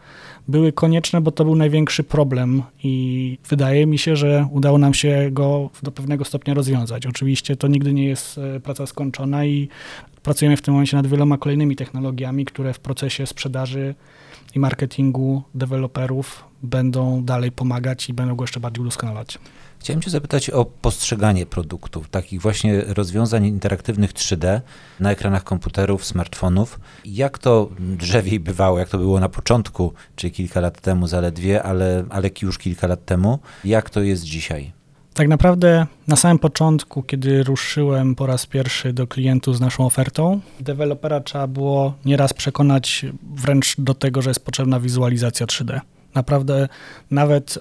były 0.48 0.72
konieczne, 0.72 1.22
bo 1.22 1.32
to 1.32 1.46
był 1.46 1.56
największy 1.56 2.04
problem 2.04 2.64
i 2.84 3.38
wydaje 3.50 3.86
mi 3.86 3.98
się, 3.98 4.16
że 4.16 4.48
udało 4.52 4.78
nam 4.78 4.94
się 4.94 5.28
go 5.32 5.70
do 5.84 5.92
pewnego 5.92 6.26
stopnia 6.26 6.54
rozwiązać. 6.54 7.06
Oczywiście 7.06 7.56
to 7.56 7.68
nigdy 7.68 7.94
nie 7.94 8.08
jest 8.08 8.38
e, 8.38 8.60
praca 8.60 8.86
skończona 8.86 9.46
i 9.46 9.70
pracujemy 10.24 10.58
w 10.58 10.62
tym 10.62 10.74
momencie 10.74 10.98
nad 10.98 11.08
wieloma 11.08 11.38
kolejnymi 11.38 11.76
technologiami, 11.76 12.46
które 12.46 12.74
w 12.74 12.80
procesie 12.80 13.28
sprzedaży 13.28 13.96
i 14.56 14.60
marketingu 14.60 15.44
deweloperów 15.56 16.44
będą 16.64 17.24
dalej 17.24 17.52
pomagać 17.52 18.10
i 18.10 18.14
będą 18.14 18.36
go 18.36 18.44
jeszcze 18.44 18.60
bardziej 18.60 18.82
udoskonalać. 18.82 19.40
Chciałem 19.86 20.02
Cię 20.02 20.10
zapytać 20.10 20.50
o 20.50 20.66
postrzeganie 20.66 21.46
produktów, 21.46 22.10
takich 22.10 22.42
właśnie 22.42 22.82
rozwiązań 22.82 23.46
interaktywnych 23.46 24.14
3D 24.14 24.62
na 25.00 25.12
ekranach 25.12 25.44
komputerów, 25.44 26.06
smartfonów. 26.06 26.80
Jak 27.06 27.38
to 27.38 27.70
drzewiej 27.80 28.40
bywało, 28.40 28.80
jak 28.80 28.90
to 28.90 28.98
było 28.98 29.20
na 29.20 29.30
początku, 29.30 29.94
czy 30.16 30.30
kilka 30.30 30.60
lat 30.60 30.82
temu 30.82 31.08
zaledwie, 31.08 31.64
ale, 31.64 32.06
ale 32.10 32.30
już 32.42 32.58
kilka 32.58 32.88
lat 32.88 33.06
temu, 33.06 33.40
jak 33.66 33.90
to 33.90 34.02
jest 34.02 34.24
dzisiaj? 34.24 34.72
Tak 35.14 35.28
naprawdę 35.28 35.88
na 36.08 36.16
samym 36.16 36.40
początku, 36.40 37.04
kiedy 37.04 37.44
ruszyłem 37.44 38.16
po 38.16 38.26
raz 38.26 38.46
pierwszy 38.46 38.94
do 38.94 39.08
klientów 39.08 39.58
z 39.58 39.62
naszą 39.62 39.86
ofertą, 39.86 40.40
dewelopera 40.60 41.20
trzeba 41.20 41.48
było 41.48 41.94
nieraz 42.06 42.34
przekonać 42.34 43.06
wręcz 43.36 43.76
do 43.78 43.94
tego, 43.94 44.22
że 44.22 44.30
jest 44.30 44.46
potrzebna 44.46 44.80
wizualizacja 44.80 45.46
3D. 45.46 45.80
Naprawdę 46.16 46.70
nawet 47.12 47.60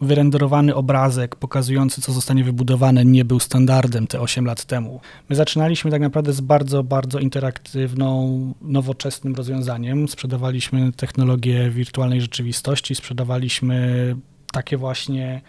wyrenderowany 0.00 0.74
obrazek 0.74 1.36
pokazujący, 1.36 2.00
co 2.00 2.12
zostanie 2.12 2.44
wybudowane, 2.44 3.04
nie 3.04 3.24
był 3.24 3.40
standardem 3.40 4.06
te 4.06 4.20
8 4.20 4.44
lat 4.44 4.64
temu. 4.64 5.00
My 5.28 5.36
zaczynaliśmy 5.36 5.90
tak 5.90 6.00
naprawdę 6.00 6.32
z 6.32 6.40
bardzo, 6.40 6.84
bardzo 6.84 7.18
interaktywną, 7.18 8.54
nowoczesnym 8.62 9.34
rozwiązaniem. 9.34 10.08
Sprzedawaliśmy 10.08 10.92
technologię 10.92 11.70
wirtualnej 11.70 12.20
rzeczywistości, 12.20 12.94
sprzedawaliśmy 12.94 14.16
takie 14.52 14.76
właśnie 14.76 15.40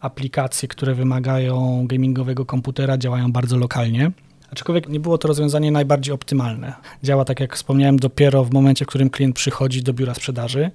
aplikacje, 0.00 0.68
które 0.68 0.94
wymagają 0.94 1.86
gamingowego 1.86 2.46
komputera, 2.46 2.98
działają 2.98 3.32
bardzo 3.32 3.56
lokalnie. 3.56 4.10
Aczkolwiek 4.52 4.88
nie 4.88 5.00
było 5.00 5.18
to 5.18 5.28
rozwiązanie 5.28 5.70
najbardziej 5.70 6.14
optymalne. 6.14 6.72
Działa, 7.02 7.24
tak 7.24 7.40
jak 7.40 7.56
wspomniałem, 7.56 7.96
dopiero 7.96 8.44
w 8.44 8.52
momencie, 8.52 8.84
w 8.84 8.88
którym 8.88 9.10
klient 9.10 9.36
przychodzi 9.36 9.82
do 9.82 9.92
biura 9.92 10.14
sprzedaży. 10.14 10.70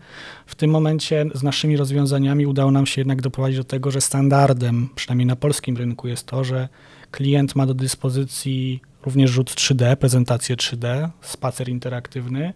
W 0.45 0.55
tym 0.55 0.71
momencie 0.71 1.25
z 1.35 1.43
naszymi 1.43 1.77
rozwiązaniami 1.77 2.45
udało 2.45 2.71
nam 2.71 2.85
się 2.85 3.01
jednak 3.01 3.21
doprowadzić 3.21 3.57
do 3.57 3.63
tego, 3.63 3.91
że 3.91 4.01
standardem, 4.01 4.89
przynajmniej 4.95 5.25
na 5.25 5.35
polskim 5.35 5.77
rynku, 5.77 6.07
jest 6.07 6.25
to, 6.25 6.43
że 6.43 6.69
klient 7.11 7.55
ma 7.55 7.65
do 7.65 7.73
dyspozycji 7.73 8.81
również 9.05 9.31
rzut 9.31 9.51
3D, 9.51 9.95
prezentację 9.95 10.55
3D, 10.55 11.09
spacer 11.21 11.69
interaktywny, 11.69 12.53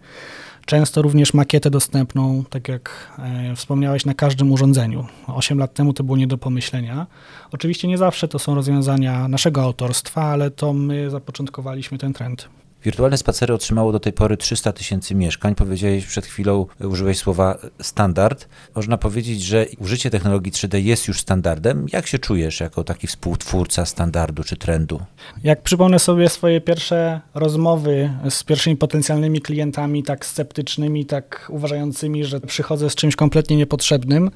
Często 0.66 1.02
również 1.02 1.34
makietę 1.34 1.70
dostępną, 1.70 2.44
tak 2.50 2.68
jak 2.68 3.12
e, 3.18 3.56
wspomniałeś, 3.56 4.04
na 4.04 4.14
każdym 4.14 4.52
urządzeniu. 4.52 5.06
8 5.26 5.58
lat 5.58 5.74
temu 5.74 5.92
to 5.92 6.04
było 6.04 6.16
nie 6.16 6.26
do 6.26 6.38
pomyślenia. 6.38 7.06
Oczywiście 7.52 7.88
nie 7.88 7.98
zawsze 7.98 8.28
to 8.28 8.38
są 8.38 8.54
rozwiązania 8.54 9.28
naszego 9.28 9.62
autorstwa, 9.62 10.22
ale 10.22 10.50
to 10.50 10.72
my 10.72 11.10
zapoczątkowaliśmy 11.10 11.98
ten 11.98 12.12
trend. 12.12 12.48
Wirtualne 12.84 13.18
spacery 13.18 13.54
otrzymało 13.54 13.92
do 13.92 14.00
tej 14.00 14.12
pory 14.12 14.36
300 14.36 14.72
tysięcy 14.72 15.14
mieszkań. 15.14 15.54
Powiedziałeś 15.54 16.06
przed 16.06 16.26
chwilą, 16.26 16.66
użyłeś 16.80 17.18
słowa 17.18 17.58
standard. 17.82 18.48
Można 18.74 18.98
powiedzieć, 18.98 19.42
że 19.42 19.66
użycie 19.78 20.10
technologii 20.10 20.52
3D 20.52 20.76
jest 20.76 21.08
już 21.08 21.20
standardem. 21.20 21.86
Jak 21.92 22.06
się 22.06 22.18
czujesz 22.18 22.60
jako 22.60 22.84
taki 22.84 23.06
współtwórca 23.06 23.86
standardu 23.86 24.44
czy 24.44 24.56
trendu? 24.56 25.00
Jak 25.44 25.62
przypomnę 25.62 25.98
sobie 25.98 26.28
swoje 26.28 26.60
pierwsze 26.60 27.20
rozmowy 27.34 28.10
z 28.30 28.44
pierwszymi 28.44 28.76
potencjalnymi 28.76 29.40
klientami, 29.40 30.02
tak 30.02 30.26
sceptycznymi, 30.26 31.06
tak 31.06 31.46
uważającymi, 31.48 32.24
że 32.24 32.40
przychodzę 32.40 32.90
z 32.90 32.94
czymś 32.94 33.16
kompletnie 33.16 33.56
niepotrzebnym, 33.56 34.30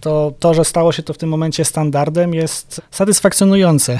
to 0.00 0.32
to, 0.38 0.54
że 0.54 0.64
stało 0.64 0.92
się 0.92 1.02
to 1.02 1.12
w 1.12 1.18
tym 1.18 1.28
momencie 1.28 1.64
standardem, 1.64 2.34
jest 2.34 2.80
satysfakcjonujące. 2.90 3.98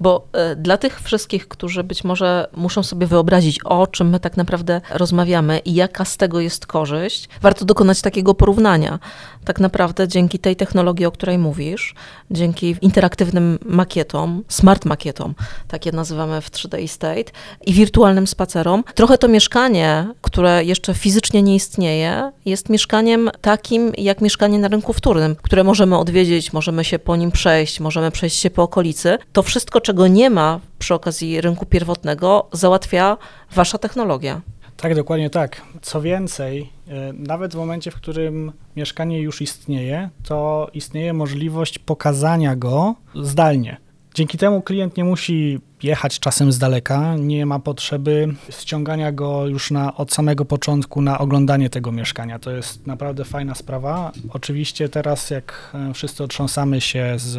Bo 0.00 0.26
y, 0.52 0.56
dla 0.56 0.76
tych 0.76 1.00
wszystkich, 1.00 1.48
którzy 1.48 1.84
być 1.84 2.04
może 2.04 2.48
muszą 2.56 2.82
sobie 2.82 3.06
wyobrazić, 3.06 3.64
o 3.64 3.86
czym 3.86 4.08
my 4.08 4.20
tak 4.20 4.36
naprawdę 4.36 4.80
rozmawiamy 4.90 5.58
i 5.58 5.74
jaka 5.74 6.04
z 6.04 6.16
tego 6.16 6.40
jest 6.40 6.66
korzyść, 6.66 7.28
warto 7.42 7.64
dokonać 7.64 8.00
takiego 8.00 8.34
porównania. 8.34 8.98
Tak 9.44 9.60
naprawdę 9.60 10.08
dzięki 10.08 10.38
tej 10.38 10.56
technologii, 10.56 11.06
o 11.06 11.12
której 11.12 11.38
mówisz, 11.38 11.94
dzięki 12.30 12.76
interaktywnym 12.80 13.58
makietom, 13.64 14.44
smart 14.48 14.84
makietom, 14.84 15.34
takie 15.68 15.92
nazywamy 15.92 16.40
w 16.40 16.50
3D 16.50 16.88
State, 16.88 17.32
i 17.66 17.72
wirtualnym 17.72 18.26
spacerom, 18.26 18.84
trochę 18.94 19.18
to 19.18 19.28
mieszkanie, 19.28 20.06
które 20.20 20.64
jeszcze 20.64 20.94
fizycznie 20.94 21.42
nie 21.42 21.54
istnieje, 21.54 22.32
jest 22.44 22.68
mieszkaniem 22.68 23.30
takim 23.40 23.92
jak 23.98 24.20
mieszkanie 24.20 24.58
na 24.58 24.68
rynku 24.68 24.92
wtórnym, 24.92 25.36
które 25.42 25.64
możemy 25.64 25.98
odwiedzić, 25.98 26.52
możemy 26.52 26.84
się 26.84 26.98
po 26.98 27.16
nim 27.16 27.30
przejść, 27.30 27.80
możemy 27.80 28.10
przejść 28.10 28.38
się 28.38 28.50
po 28.50 28.62
okolicy. 28.62 29.18
To 29.32 29.42
wszystko, 29.42 29.69
czego 29.80 30.08
nie 30.08 30.30
ma 30.30 30.60
przy 30.78 30.94
okazji 30.94 31.40
rynku 31.40 31.66
pierwotnego, 31.66 32.48
załatwia 32.52 33.16
wasza 33.54 33.78
technologia. 33.78 34.40
Tak, 34.76 34.94
dokładnie 34.94 35.30
tak. 35.30 35.62
Co 35.82 36.00
więcej, 36.00 36.70
e, 36.88 37.12
nawet 37.12 37.52
w 37.52 37.56
momencie, 37.56 37.90
w 37.90 37.94
którym 37.94 38.52
mieszkanie 38.76 39.20
już 39.20 39.42
istnieje, 39.42 40.10
to 40.22 40.70
istnieje 40.74 41.12
możliwość 41.12 41.78
pokazania 41.78 42.56
go 42.56 42.94
zdalnie. 43.22 43.76
Dzięki 44.14 44.38
temu 44.38 44.62
klient 44.62 44.96
nie 44.96 45.04
musi 45.04 45.58
jechać 45.82 46.18
czasem 46.18 46.52
z 46.52 46.58
daleka, 46.58 47.16
nie 47.16 47.46
ma 47.46 47.58
potrzeby 47.58 48.34
ściągania 48.50 49.12
go 49.12 49.46
już 49.46 49.70
na, 49.70 49.96
od 49.96 50.12
samego 50.12 50.44
początku 50.44 51.02
na 51.02 51.18
oglądanie 51.18 51.70
tego 51.70 51.92
mieszkania. 51.92 52.38
To 52.38 52.50
jest 52.50 52.86
naprawdę 52.86 53.24
fajna 53.24 53.54
sprawa. 53.54 54.12
Oczywiście 54.30 54.88
teraz, 54.88 55.30
jak 55.30 55.70
e, 55.74 55.94
wszyscy 55.94 56.24
otrząsamy 56.24 56.80
się 56.80 57.14
z, 57.16 57.32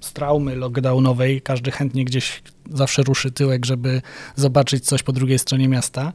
z 0.00 0.12
traumy 0.12 0.56
lockdownowej, 0.56 1.42
każdy 1.42 1.70
chętnie 1.70 2.04
gdzieś 2.04 2.42
zawsze 2.70 3.02
ruszy 3.02 3.30
tyłek, 3.30 3.66
żeby 3.66 4.02
zobaczyć 4.36 4.84
coś 4.84 5.02
po 5.02 5.12
drugiej 5.12 5.38
stronie 5.38 5.68
miasta. 5.68 6.12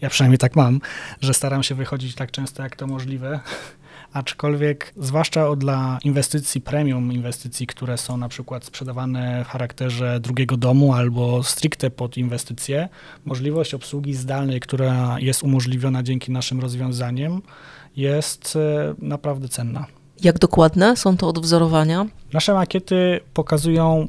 Ja 0.00 0.10
przynajmniej 0.10 0.38
tak 0.38 0.56
mam, 0.56 0.80
że 1.20 1.34
staram 1.34 1.62
się 1.62 1.74
wychodzić 1.74 2.14
tak 2.14 2.30
często, 2.30 2.62
jak 2.62 2.76
to 2.76 2.86
możliwe 2.86 3.40
aczkolwiek 4.12 4.92
zwłaszcza 4.96 5.56
dla 5.56 5.98
inwestycji 6.04 6.60
premium, 6.60 7.12
inwestycji, 7.12 7.66
które 7.66 7.98
są 7.98 8.16
na 8.16 8.28
przykład 8.28 8.64
sprzedawane 8.64 9.44
w 9.44 9.48
charakterze 9.48 10.20
drugiego 10.20 10.56
domu 10.56 10.94
albo 10.94 11.42
stricte 11.42 11.90
pod 11.90 12.16
inwestycje, 12.16 12.88
możliwość 13.24 13.74
obsługi 13.74 14.14
zdalnej, 14.14 14.60
która 14.60 15.16
jest 15.20 15.42
umożliwiona 15.42 16.02
dzięki 16.02 16.32
naszym 16.32 16.60
rozwiązaniem, 16.60 17.42
jest 17.96 18.56
e, 18.56 18.94
naprawdę 18.98 19.48
cenna. 19.48 19.86
Jak 20.22 20.38
dokładne 20.38 20.96
są 20.96 21.16
to 21.16 21.28
odwzorowania? 21.28 22.06
Nasze 22.32 22.54
makiety 22.54 23.20
pokazują 23.34 24.08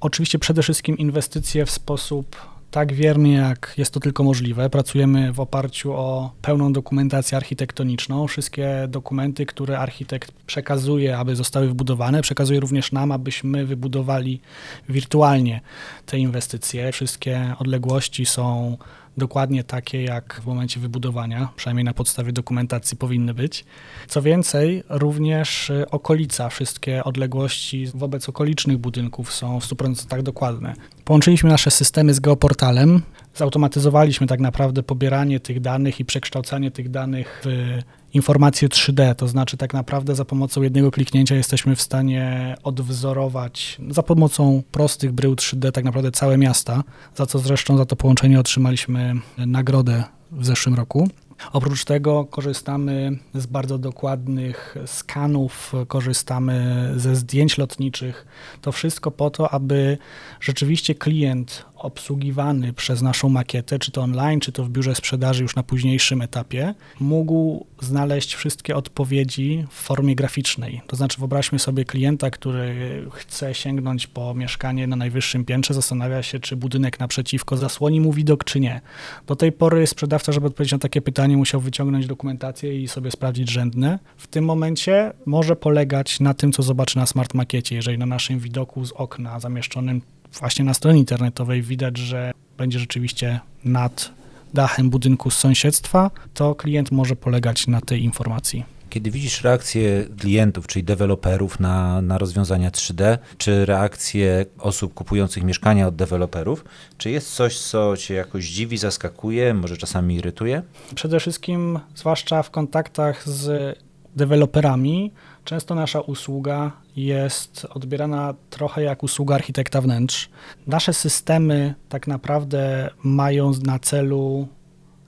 oczywiście 0.00 0.38
przede 0.38 0.62
wszystkim 0.62 0.98
inwestycje 0.98 1.66
w 1.66 1.70
sposób 1.70 2.36
tak 2.74 2.92
wiernie, 2.92 3.32
jak 3.32 3.74
jest 3.76 3.94
to 3.94 4.00
tylko 4.00 4.22
możliwe. 4.22 4.70
Pracujemy 4.70 5.32
w 5.32 5.40
oparciu 5.40 5.92
o 5.92 6.30
pełną 6.42 6.72
dokumentację 6.72 7.36
architektoniczną. 7.36 8.26
Wszystkie 8.26 8.68
dokumenty, 8.88 9.46
które 9.46 9.78
architekt 9.78 10.32
przekazuje, 10.46 11.18
aby 11.18 11.36
zostały 11.36 11.68
wybudowane, 11.68 12.22
przekazuje 12.22 12.60
również 12.60 12.92
nam, 12.92 13.12
abyśmy 13.12 13.66
wybudowali 13.66 14.40
wirtualnie 14.88 15.60
te 16.06 16.18
inwestycje. 16.18 16.92
Wszystkie 16.92 17.54
odległości 17.58 18.26
są 18.26 18.76
dokładnie 19.16 19.64
takie 19.64 20.02
jak 20.02 20.40
w 20.42 20.46
momencie 20.46 20.80
wybudowania, 20.80 21.48
przynajmniej 21.56 21.84
na 21.84 21.94
podstawie 21.94 22.32
dokumentacji 22.32 22.96
powinny 22.96 23.34
być. 23.34 23.64
Co 24.08 24.22
więcej, 24.22 24.82
również 24.88 25.70
y, 25.70 25.90
okolica, 25.90 26.48
wszystkie 26.48 27.04
odległości 27.04 27.86
wobec 27.94 28.28
okolicznych 28.28 28.78
budynków 28.78 29.32
są 29.32 29.60
w 29.60 29.64
100% 29.64 30.22
dokładne. 30.22 30.74
Połączyliśmy 31.04 31.50
nasze 31.50 31.70
systemy 31.70 32.14
z 32.14 32.20
geoportalem, 32.20 33.02
zautomatyzowaliśmy 33.34 34.26
tak 34.26 34.40
naprawdę 34.40 34.82
pobieranie 34.82 35.40
tych 35.40 35.60
danych 35.60 36.00
i 36.00 36.04
przekształcanie 36.04 36.70
tych 36.70 36.90
danych 36.90 37.42
w 37.44 37.78
informacje 38.14 38.68
3D, 38.68 39.14
to 39.14 39.28
znaczy 39.28 39.56
tak 39.56 39.74
naprawdę 39.74 40.14
za 40.14 40.24
pomocą 40.24 40.62
jednego 40.62 40.90
kliknięcia 40.90 41.34
jesteśmy 41.34 41.76
w 41.76 41.82
stanie 41.82 42.54
odwzorować 42.62 43.78
za 43.90 44.02
pomocą 44.02 44.62
prostych 44.72 45.12
brył 45.12 45.34
3D 45.34 45.72
tak 45.72 45.84
naprawdę 45.84 46.12
całe 46.12 46.38
miasta, 46.38 46.84
za 47.14 47.26
co 47.26 47.38
zresztą 47.38 47.76
za 47.76 47.84
to 47.84 47.96
połączenie 47.96 48.40
otrzymaliśmy 48.40 49.14
nagrodę 49.38 50.04
w 50.32 50.44
zeszłym 50.46 50.74
roku. 50.74 51.08
Oprócz 51.52 51.84
tego 51.84 52.24
korzystamy 52.24 53.18
z 53.34 53.46
bardzo 53.46 53.78
dokładnych 53.78 54.76
skanów, 54.86 55.72
korzystamy 55.88 56.88
ze 56.96 57.16
zdjęć 57.16 57.58
lotniczych. 57.58 58.26
To 58.62 58.72
wszystko 58.72 59.10
po 59.10 59.30
to, 59.30 59.50
aby 59.50 59.98
rzeczywiście 60.40 60.94
klient 60.94 61.64
obsługiwany 61.84 62.72
przez 62.72 63.02
naszą 63.02 63.28
makietę, 63.28 63.78
czy 63.78 63.90
to 63.90 64.02
online, 64.02 64.40
czy 64.40 64.52
to 64.52 64.64
w 64.64 64.70
biurze 64.70 64.94
sprzedaży 64.94 65.42
już 65.42 65.56
na 65.56 65.62
późniejszym 65.62 66.22
etapie, 66.22 66.74
mógł 67.00 67.66
znaleźć 67.80 68.34
wszystkie 68.34 68.76
odpowiedzi 68.76 69.64
w 69.70 69.74
formie 69.74 70.14
graficznej. 70.14 70.80
To 70.86 70.96
znaczy, 70.96 71.18
wyobraźmy 71.18 71.58
sobie 71.58 71.84
klienta, 71.84 72.30
który 72.30 72.74
chce 73.12 73.54
sięgnąć 73.54 74.06
po 74.06 74.34
mieszkanie 74.34 74.86
na 74.86 74.96
najwyższym 74.96 75.44
piętrze, 75.44 75.74
zastanawia 75.74 76.22
się, 76.22 76.40
czy 76.40 76.56
budynek 76.56 77.00
naprzeciwko 77.00 77.56
zasłoni 77.56 78.00
mu 78.00 78.12
widok, 78.12 78.44
czy 78.44 78.60
nie. 78.60 78.80
Do 79.26 79.36
tej 79.36 79.52
pory 79.52 79.86
sprzedawca, 79.86 80.32
żeby 80.32 80.46
odpowiedzieć 80.46 80.72
na 80.72 80.78
takie 80.78 81.02
pytanie, 81.02 81.36
musiał 81.36 81.60
wyciągnąć 81.60 82.06
dokumentację 82.06 82.82
i 82.82 82.88
sobie 82.88 83.10
sprawdzić 83.10 83.50
rzędne. 83.50 83.98
W 84.16 84.26
tym 84.26 84.44
momencie 84.44 85.12
może 85.26 85.56
polegać 85.56 86.20
na 86.20 86.34
tym, 86.34 86.52
co 86.52 86.62
zobaczy 86.62 86.96
na 86.96 87.06
smart 87.06 87.34
makiecie. 87.34 87.76
Jeżeli 87.76 87.98
na 87.98 88.06
naszym 88.06 88.38
widoku 88.38 88.84
z 88.84 88.92
okna 88.92 89.40
zamieszczonym 89.40 90.00
właśnie 90.40 90.64
na 90.64 90.74
stronie 90.74 90.98
internetowej 90.98 91.62
widać, 91.62 91.98
że 91.98 92.32
będzie 92.58 92.78
rzeczywiście 92.78 93.40
nad 93.64 94.10
dachem 94.54 94.90
budynku 94.90 95.30
z 95.30 95.36
sąsiedztwa, 95.36 96.10
to 96.34 96.54
klient 96.54 96.90
może 96.90 97.16
polegać 97.16 97.66
na 97.66 97.80
tej 97.80 98.04
informacji. 98.04 98.64
Kiedy 98.90 99.10
widzisz 99.10 99.42
reakcje 99.42 100.04
klientów, 100.18 100.66
czyli 100.66 100.84
deweloperów 100.84 101.60
na, 101.60 102.02
na 102.02 102.18
rozwiązania 102.18 102.70
3D, 102.70 103.18
czy 103.38 103.66
reakcje 103.66 104.46
osób 104.58 104.94
kupujących 104.94 105.44
mieszkania 105.44 105.88
od 105.88 105.96
deweloperów, 105.96 106.64
czy 106.98 107.10
jest 107.10 107.34
coś, 107.34 107.58
co 107.58 107.96
cię 107.96 108.14
jakoś 108.14 108.44
dziwi, 108.48 108.78
zaskakuje, 108.78 109.54
może 109.54 109.76
czasami 109.76 110.14
irytuje? 110.14 110.62
Przede 110.94 111.20
wszystkim, 111.20 111.78
zwłaszcza 111.94 112.42
w 112.42 112.50
kontaktach 112.50 113.28
z 113.28 113.78
deweloperami, 114.16 115.12
często 115.44 115.74
nasza 115.74 116.00
usługa 116.00 116.72
jest 116.96 117.66
odbierana 117.70 118.34
trochę 118.50 118.82
jak 118.82 119.02
usługa 119.02 119.34
architekta 119.34 119.80
wnętrz. 119.80 120.28
Nasze 120.66 120.92
systemy 120.92 121.74
tak 121.88 122.06
naprawdę 122.06 122.90
mają 123.02 123.52
na 123.62 123.78
celu 123.78 124.48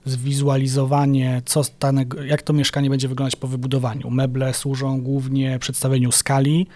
zwizualizowanie, 0.09 1.41
co 1.45 1.61
danego, 1.79 2.23
jak 2.23 2.41
to 2.41 2.53
mieszkanie 2.53 2.89
będzie 2.89 3.07
wyglądać 3.07 3.35
po 3.35 3.47
wybudowaniu. 3.47 4.09
Meble 4.09 4.53
służą 4.53 5.01
głównie 5.01 5.59
przedstawieniu 5.59 6.11
skali, 6.11 6.67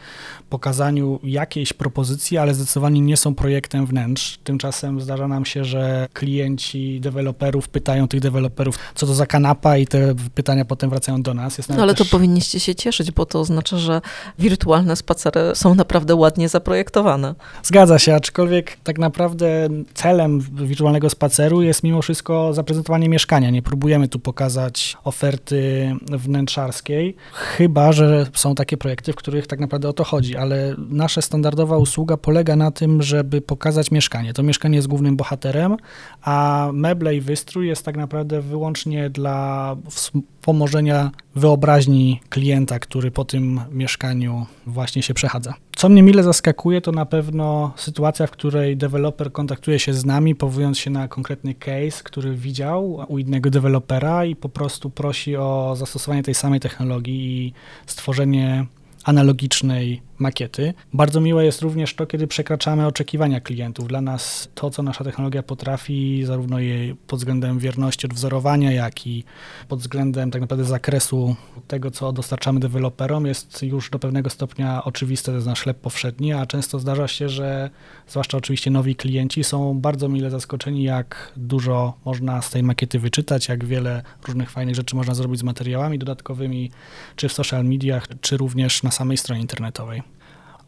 pokazaniu 0.50 1.20
jakiejś 1.24 1.74
propozycji, 1.74 2.38
ale 2.38 2.54
zdecydowanie 2.54 3.02
nie 3.02 3.18
są 3.18 3.36
projektem 3.36 3.86
wnętrz. 3.86 4.40
Tymczasem 4.44 5.02
zdarza 5.02 5.28
nam 5.28 5.46
się, 5.46 5.66
że 5.66 6.08
klienci 6.14 7.00
deweloperów 7.02 7.70
pytają 7.70 8.08
tych 8.08 8.20
deweloperów, 8.20 8.76
co 8.96 9.08
to 9.08 9.14
za 9.14 9.26
kanapa 9.26 9.78
i 9.78 9.88
te 9.88 10.16
pytania 10.36 10.66
potem 10.66 10.90
wracają 10.90 11.22
do 11.22 11.34
nas. 11.34 11.70
no 11.70 11.84
ale 11.84 11.96
też... 11.96 12.08
to 12.08 12.12
powinniście 12.18 12.60
się 12.60 12.76
cieszyć, 12.76 13.12
bo 13.12 13.26
to 13.26 13.40
oznacza, 13.40 13.78
że 13.78 14.02
wirtualne 14.40 14.96
spacery 14.96 15.42
są 15.54 15.76
naprawdę 15.76 16.16
ładnie 16.16 16.50
zaprojektowane. 16.50 17.36
Zgadza 17.64 18.00
się, 18.00 18.16
aczkolwiek 18.16 18.78
tak 18.84 19.00
naprawdę 19.00 19.70
celem 19.94 20.42
wirtualnego 20.42 21.10
spaceru 21.10 21.62
jest 21.62 21.84
mimo 21.84 22.02
wszystko 22.02 22.54
zaprezentowanie 22.54 23.10
mieszkania 23.10 23.21
mieszkania. 23.22 23.50
Nie 23.50 23.62
próbujemy 23.62 24.08
tu 24.08 24.20
pokazać 24.20 24.98
oferty 25.04 25.92
wnętrzarskiej, 26.12 27.16
chyba 27.34 27.92
że 27.92 28.28
są 28.34 28.56
takie 28.56 28.78
projekty, 28.78 29.14
w 29.14 29.16
których 29.16 29.48
tak 29.48 29.60
naprawdę 29.60 29.90
o 29.90 29.94
to 29.94 30.04
chodzi, 30.04 30.38
ale 30.38 30.76
nasza 30.90 31.22
standardowa 31.22 31.78
usługa 31.78 32.18
polega 32.18 32.56
na 32.56 32.72
tym, 32.72 33.02
żeby 33.02 33.42
pokazać 33.42 33.92
mieszkanie. 33.92 34.34
To 34.34 34.44
mieszkanie 34.44 34.76
jest 34.76 34.88
głównym 34.88 35.16
bohaterem, 35.16 35.78
a 36.22 36.70
meble 36.74 37.16
i 37.16 37.22
wystrój 37.22 37.68
jest 37.68 37.86
tak 37.86 37.98
naprawdę 37.98 38.42
wyłącznie 38.42 39.10
dla 39.10 39.76
wspomożenia 39.90 41.12
wyobraźni 41.36 42.22
klienta, 42.30 42.80
który 42.80 43.12
po 43.12 43.26
tym 43.26 43.62
mieszkaniu 43.72 44.46
właśnie 44.68 45.04
się 45.04 45.14
przechadza. 45.14 45.54
Co 45.82 45.90
mnie 45.90 46.04
mile 46.04 46.24
zaskakuje, 46.24 46.82
to 46.82 46.92
na 46.92 47.06
pewno 47.06 47.74
sytuacja, 47.76 48.28
w 48.28 48.32
której 48.32 48.78
deweloper 48.78 49.32
kontaktuje 49.32 49.80
się 49.80 49.94
z 49.94 50.06
nami, 50.06 50.36
powołując 50.36 50.80
się 50.80 50.90
na 50.90 51.08
konkretny 51.08 51.56
case, 51.56 52.04
który 52.04 52.36
widział 52.36 53.06
u 53.08 53.18
innego 53.18 53.50
dewelopera 53.50 54.26
i 54.26 54.36
po 54.36 54.50
prostu 54.50 54.90
prosi 54.90 55.38
o 55.38 55.76
zastosowanie 55.76 56.24
tej 56.24 56.34
samej 56.34 56.60
technologii 56.60 57.48
i 57.48 57.54
stworzenie 57.86 58.66
analogicznej 59.04 60.02
makiety. 60.22 60.74
Bardzo 60.94 61.22
miłe 61.22 61.46
jest 61.46 61.62
również 61.62 61.96
to, 61.96 62.06
kiedy 62.06 62.28
przekraczamy 62.28 62.88
oczekiwania 62.88 63.42
klientów. 63.42 63.88
Dla 63.88 64.02
nas 64.02 64.50
to, 64.56 64.70
co 64.70 64.84
nasza 64.84 65.04
technologia 65.04 65.44
potrafi, 65.44 66.24
zarówno 66.26 66.60
jej 66.60 66.96
pod 66.96 67.20
względem 67.20 67.60
wierności 67.60 68.08
odwzorowania, 68.08 68.72
jak 68.72 69.08
i 69.08 69.24
pod 69.68 69.80
względem 69.80 70.32
tak 70.32 70.42
naprawdę 70.42 70.66
zakresu 70.66 71.36
tego, 71.68 71.92
co 71.92 72.12
dostarczamy 72.12 72.60
deweloperom, 72.60 73.26
jest 73.26 73.64
już 73.64 73.90
do 73.90 74.00
pewnego 74.00 74.30
stopnia 74.30 74.84
oczywiste, 74.84 75.32
to 75.32 75.36
jest 75.36 75.48
nasz 75.48 75.62
chleb 75.62 75.78
powszedni, 75.78 76.34
a 76.34 76.46
często 76.46 76.80
zdarza 76.80 77.08
się, 77.08 77.30
że 77.30 77.70
zwłaszcza 78.08 78.38
oczywiście 78.38 78.72
nowi 78.72 78.96
klienci 78.96 79.44
są 79.44 79.80
bardzo 79.80 80.10
mile 80.10 80.30
zaskoczeni, 80.30 80.84
jak 80.84 81.32
dużo 81.38 81.94
można 82.06 82.42
z 82.42 82.50
tej 82.50 82.64
makiety 82.64 83.00
wyczytać, 83.00 83.48
jak 83.48 83.66
wiele 83.66 84.04
różnych 84.28 84.52
fajnych 84.52 84.76
rzeczy 84.76 84.96
można 84.96 85.14
zrobić 85.14 85.40
z 85.40 85.44
materiałami 85.44 86.00
dodatkowymi, 86.00 86.72
czy 87.16 87.30
w 87.30 87.34
social 87.34 87.66
mediach, 87.66 88.08
czy 88.22 88.38
również 88.38 88.84
na 88.84 88.92
samej 88.92 89.18
stronie 89.18 89.42
internetowej. 89.42 90.11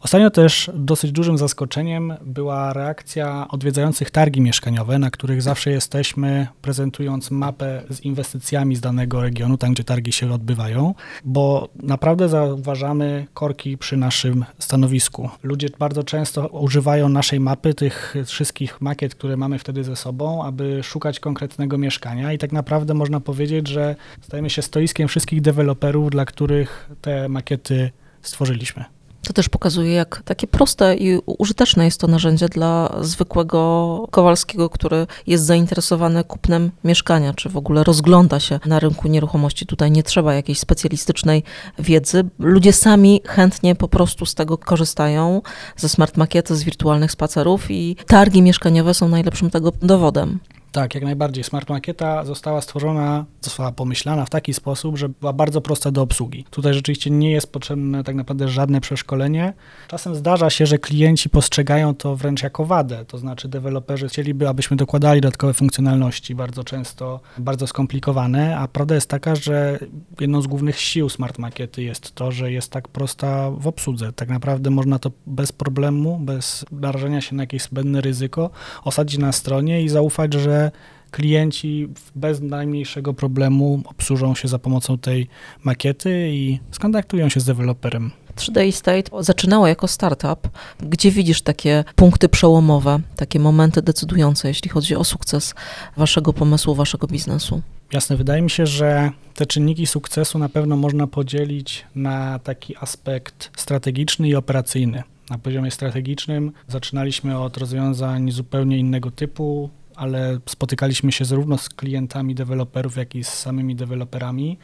Ostatnio 0.04 0.30
też 0.30 0.70
dosyć 0.74 1.12
dużym 1.12 1.38
zaskoczeniem 1.38 2.14
była 2.24 2.72
reakcja 2.72 3.46
odwiedzających 3.48 4.10
targi 4.10 4.40
mieszkaniowe, 4.40 4.98
na 4.98 5.10
których 5.10 5.42
zawsze 5.42 5.70
jesteśmy, 5.70 6.46
prezentując 6.62 7.30
mapę 7.30 7.82
z 7.90 8.00
inwestycjami 8.00 8.76
z 8.76 8.80
danego 8.80 9.20
regionu, 9.20 9.58
tam 9.58 9.72
gdzie 9.72 9.84
targi 9.84 10.12
się 10.12 10.32
odbywają, 10.32 10.94
bo 11.24 11.68
naprawdę 11.82 12.28
zauważamy 12.28 13.26
korki 13.34 13.78
przy 13.78 13.96
naszym 13.96 14.44
stanowisku. 14.58 15.30
Ludzie 15.42 15.68
bardzo 15.78 16.02
często 16.02 16.48
używają 16.48 17.08
naszej 17.08 17.40
mapy, 17.40 17.74
tych 17.74 18.14
wszystkich 18.26 18.80
makiet, 18.80 19.14
które 19.14 19.36
mamy 19.36 19.58
wtedy 19.58 19.84
ze 19.84 19.96
sobą, 19.96 20.44
aby 20.44 20.82
szukać 20.82 21.20
konkretnego 21.20 21.78
mieszkania 21.78 22.32
i 22.32 22.38
tak 22.38 22.52
naprawdę 22.52 22.94
można 22.94 23.20
powiedzieć, 23.20 23.68
że 23.68 23.96
stajemy 24.20 24.50
się 24.50 24.62
stoiskiem 24.62 25.08
wszystkich 25.08 25.40
deweloperów, 25.40 26.10
dla 26.10 26.24
których 26.24 26.90
te 27.00 27.28
makiety 27.28 27.90
stworzyliśmy. 28.22 28.84
To 29.24 29.32
też 29.32 29.48
pokazuje, 29.48 29.92
jak 29.92 30.22
takie 30.24 30.46
proste 30.46 30.96
i 30.96 31.18
użyteczne 31.26 31.84
jest 31.84 32.00
to 32.00 32.06
narzędzie 32.06 32.48
dla 32.48 32.96
zwykłego 33.00 34.08
Kowalskiego, 34.10 34.70
który 34.70 35.06
jest 35.26 35.44
zainteresowany 35.44 36.24
kupnem 36.24 36.70
mieszkania, 36.84 37.34
czy 37.34 37.48
w 37.48 37.56
ogóle 37.56 37.84
rozgląda 37.84 38.40
się 38.40 38.60
na 38.66 38.80
rynku 38.80 39.08
nieruchomości. 39.08 39.66
Tutaj 39.66 39.90
nie 39.90 40.02
trzeba 40.02 40.34
jakiejś 40.34 40.58
specjalistycznej 40.58 41.42
wiedzy. 41.78 42.24
Ludzie 42.38 42.72
sami 42.72 43.20
chętnie 43.26 43.74
po 43.74 43.88
prostu 43.88 44.26
z 44.26 44.34
tego 44.34 44.58
korzystają, 44.58 45.42
ze 45.76 45.88
smart 45.88 46.16
makiety, 46.16 46.56
z 46.56 46.62
wirtualnych 46.62 47.12
spacerów 47.12 47.70
i 47.70 47.96
targi 48.06 48.42
mieszkaniowe 48.42 48.94
są 48.94 49.08
najlepszym 49.08 49.50
tego 49.50 49.72
dowodem. 49.82 50.38
Tak, 50.74 50.94
jak 50.94 51.04
najbardziej. 51.04 51.44
Smart 51.44 51.68
Makieta 51.68 52.24
została 52.24 52.60
stworzona, 52.60 53.24
została 53.40 53.72
pomyślana 53.72 54.24
w 54.24 54.30
taki 54.30 54.54
sposób, 54.54 54.98
że 54.98 55.08
była 55.08 55.32
bardzo 55.32 55.60
prosta 55.60 55.90
do 55.90 56.02
obsługi. 56.02 56.44
Tutaj 56.50 56.74
rzeczywiście 56.74 57.10
nie 57.10 57.30
jest 57.30 57.52
potrzebne 57.52 58.04
tak 58.04 58.14
naprawdę 58.14 58.48
żadne 58.48 58.80
przeszkolenie. 58.80 59.52
Czasem 59.88 60.14
zdarza 60.14 60.50
się, 60.50 60.66
że 60.66 60.78
klienci 60.78 61.30
postrzegają 61.30 61.94
to 61.94 62.16
wręcz 62.16 62.42
jako 62.42 62.64
wadę, 62.64 63.04
to 63.04 63.18
znaczy 63.18 63.48
deweloperzy 63.48 64.08
chcieliby, 64.08 64.48
abyśmy 64.48 64.76
dokładali 64.76 65.20
dodatkowe 65.20 65.54
funkcjonalności, 65.54 66.34
bardzo 66.34 66.64
często 66.64 67.20
bardzo 67.38 67.66
skomplikowane, 67.66 68.58
a 68.58 68.68
prawda 68.68 68.94
jest 68.94 69.08
taka, 69.08 69.34
że 69.34 69.78
jedną 70.20 70.42
z 70.42 70.46
głównych 70.46 70.80
sił 70.80 71.08
Smart 71.08 71.38
Makiety 71.38 71.82
jest 71.82 72.14
to, 72.14 72.32
że 72.32 72.52
jest 72.52 72.70
tak 72.70 72.88
prosta 72.88 73.50
w 73.50 73.66
obsłudze. 73.66 74.12
Tak 74.12 74.28
naprawdę 74.28 74.70
można 74.70 74.98
to 74.98 75.10
bez 75.26 75.52
problemu, 75.52 76.18
bez 76.18 76.64
narażenia 76.72 77.20
się 77.20 77.36
na 77.36 77.42
jakieś 77.42 77.62
zbędne 77.62 78.00
ryzyko 78.00 78.50
osadzić 78.84 79.18
na 79.18 79.32
stronie 79.32 79.82
i 79.82 79.88
zaufać, 79.88 80.32
że 80.32 80.63
klienci 81.10 81.88
bez 82.14 82.40
najmniejszego 82.40 83.14
problemu 83.14 83.82
obsłużą 83.84 84.34
się 84.34 84.48
za 84.48 84.58
pomocą 84.58 84.98
tej 84.98 85.28
makiety 85.64 86.28
i 86.30 86.58
skontaktują 86.70 87.28
się 87.28 87.40
z 87.40 87.44
deweloperem. 87.44 88.10
3D 88.36 88.68
Estate 88.68 89.22
zaczynało 89.22 89.66
jako 89.66 89.88
startup. 89.88 90.48
Gdzie 90.80 91.10
widzisz 91.10 91.42
takie 91.42 91.84
punkty 91.96 92.28
przełomowe, 92.28 93.00
takie 93.16 93.40
momenty 93.40 93.82
decydujące, 93.82 94.48
jeśli 94.48 94.70
chodzi 94.70 94.96
o 94.96 95.04
sukces 95.04 95.54
waszego 95.96 96.32
pomysłu, 96.32 96.74
waszego 96.74 97.06
biznesu? 97.06 97.62
Jasne, 97.92 98.16
wydaje 98.16 98.42
mi 98.42 98.50
się, 98.50 98.66
że 98.66 99.10
te 99.34 99.46
czynniki 99.46 99.86
sukcesu 99.86 100.38
na 100.38 100.48
pewno 100.48 100.76
można 100.76 101.06
podzielić 101.06 101.86
na 101.94 102.38
taki 102.38 102.76
aspekt 102.76 103.50
strategiczny 103.56 104.28
i 104.28 104.34
operacyjny. 104.34 105.02
Na 105.30 105.38
poziomie 105.38 105.70
strategicznym 105.70 106.52
zaczynaliśmy 106.68 107.38
od 107.38 107.56
rozwiązań 107.56 108.30
zupełnie 108.30 108.78
innego 108.78 109.10
typu, 109.10 109.70
ale 109.96 110.38
spotykaliśmy 110.46 111.12
się 111.12 111.24
zarówno 111.24 111.58
z 111.58 111.68
klientami 111.68 112.34
deweloperów, 112.34 112.96
jak 112.96 113.14
i 113.14 113.24
z 113.24 113.28
samymi 113.28 113.76
deweloperami 113.76 114.58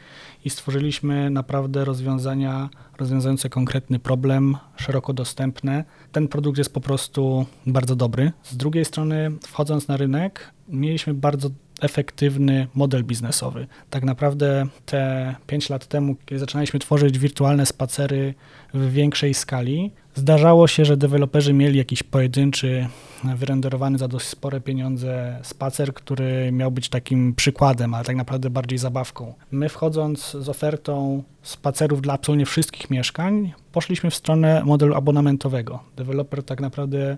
i 0.45 0.49
stworzyliśmy 0.49 1.29
naprawdę 1.29 1.85
rozwiązania 1.85 2.69
rozwiązujące 2.97 3.49
konkretny 3.49 3.99
problem, 3.99 4.57
szeroko 4.75 5.13
dostępne. 5.13 5.83
Ten 6.11 6.27
produkt 6.27 6.57
jest 6.57 6.73
po 6.73 6.81
prostu 6.81 7.45
bardzo 7.67 7.95
dobry. 7.95 8.31
Z 8.43 8.57
drugiej 8.57 8.85
strony, 8.85 9.31
wchodząc 9.47 9.87
na 9.87 9.97
rynek, 9.97 10.51
mieliśmy 10.67 11.13
bardzo 11.13 11.49
efektywny 11.81 12.67
model 12.75 13.03
biznesowy. 13.03 13.67
Tak 13.89 14.03
naprawdę 14.03 14.67
te 14.85 15.35
5 15.47 15.69
lat 15.69 15.87
temu, 15.87 16.15
kiedy 16.25 16.39
zaczynaliśmy 16.39 16.79
tworzyć 16.79 17.19
wirtualne 17.19 17.65
spacery 17.65 18.33
w 18.73 18.91
większej 18.91 19.33
skali, 19.33 19.91
zdarzało 20.15 20.67
się, 20.67 20.85
że 20.85 20.97
deweloperzy 20.97 21.53
mieli 21.53 21.77
jakiś 21.77 22.03
pojedynczy 22.03 22.87
wyrenderowany 23.35 23.97
za 23.97 24.07
dość 24.07 24.27
spore 24.27 24.61
pieniądze 24.61 25.39
spacer, 25.43 25.93
który 25.93 26.51
miał 26.51 26.71
być 26.71 26.89
takim 26.89 27.35
przykładem, 27.35 27.93
ale 27.93 28.05
tak 28.05 28.15
naprawdę 28.15 28.49
bardziej 28.49 28.77
zabawką. 28.77 29.33
My 29.51 29.69
wchodząc 29.69 30.31
z 30.31 30.49
ofertą 30.49 31.23
spacerów 31.41 32.01
dla 32.01 32.13
absolutnie 32.13 32.45
wszystkich 32.45 32.89
mieszkań, 32.89 33.53
poszliśmy 33.71 34.09
w 34.09 34.15
stronę 34.15 34.63
modelu 34.65 34.95
abonamentowego. 34.95 35.79
Deweloper 35.97 36.43
tak 36.43 36.61
naprawdę 36.61 37.17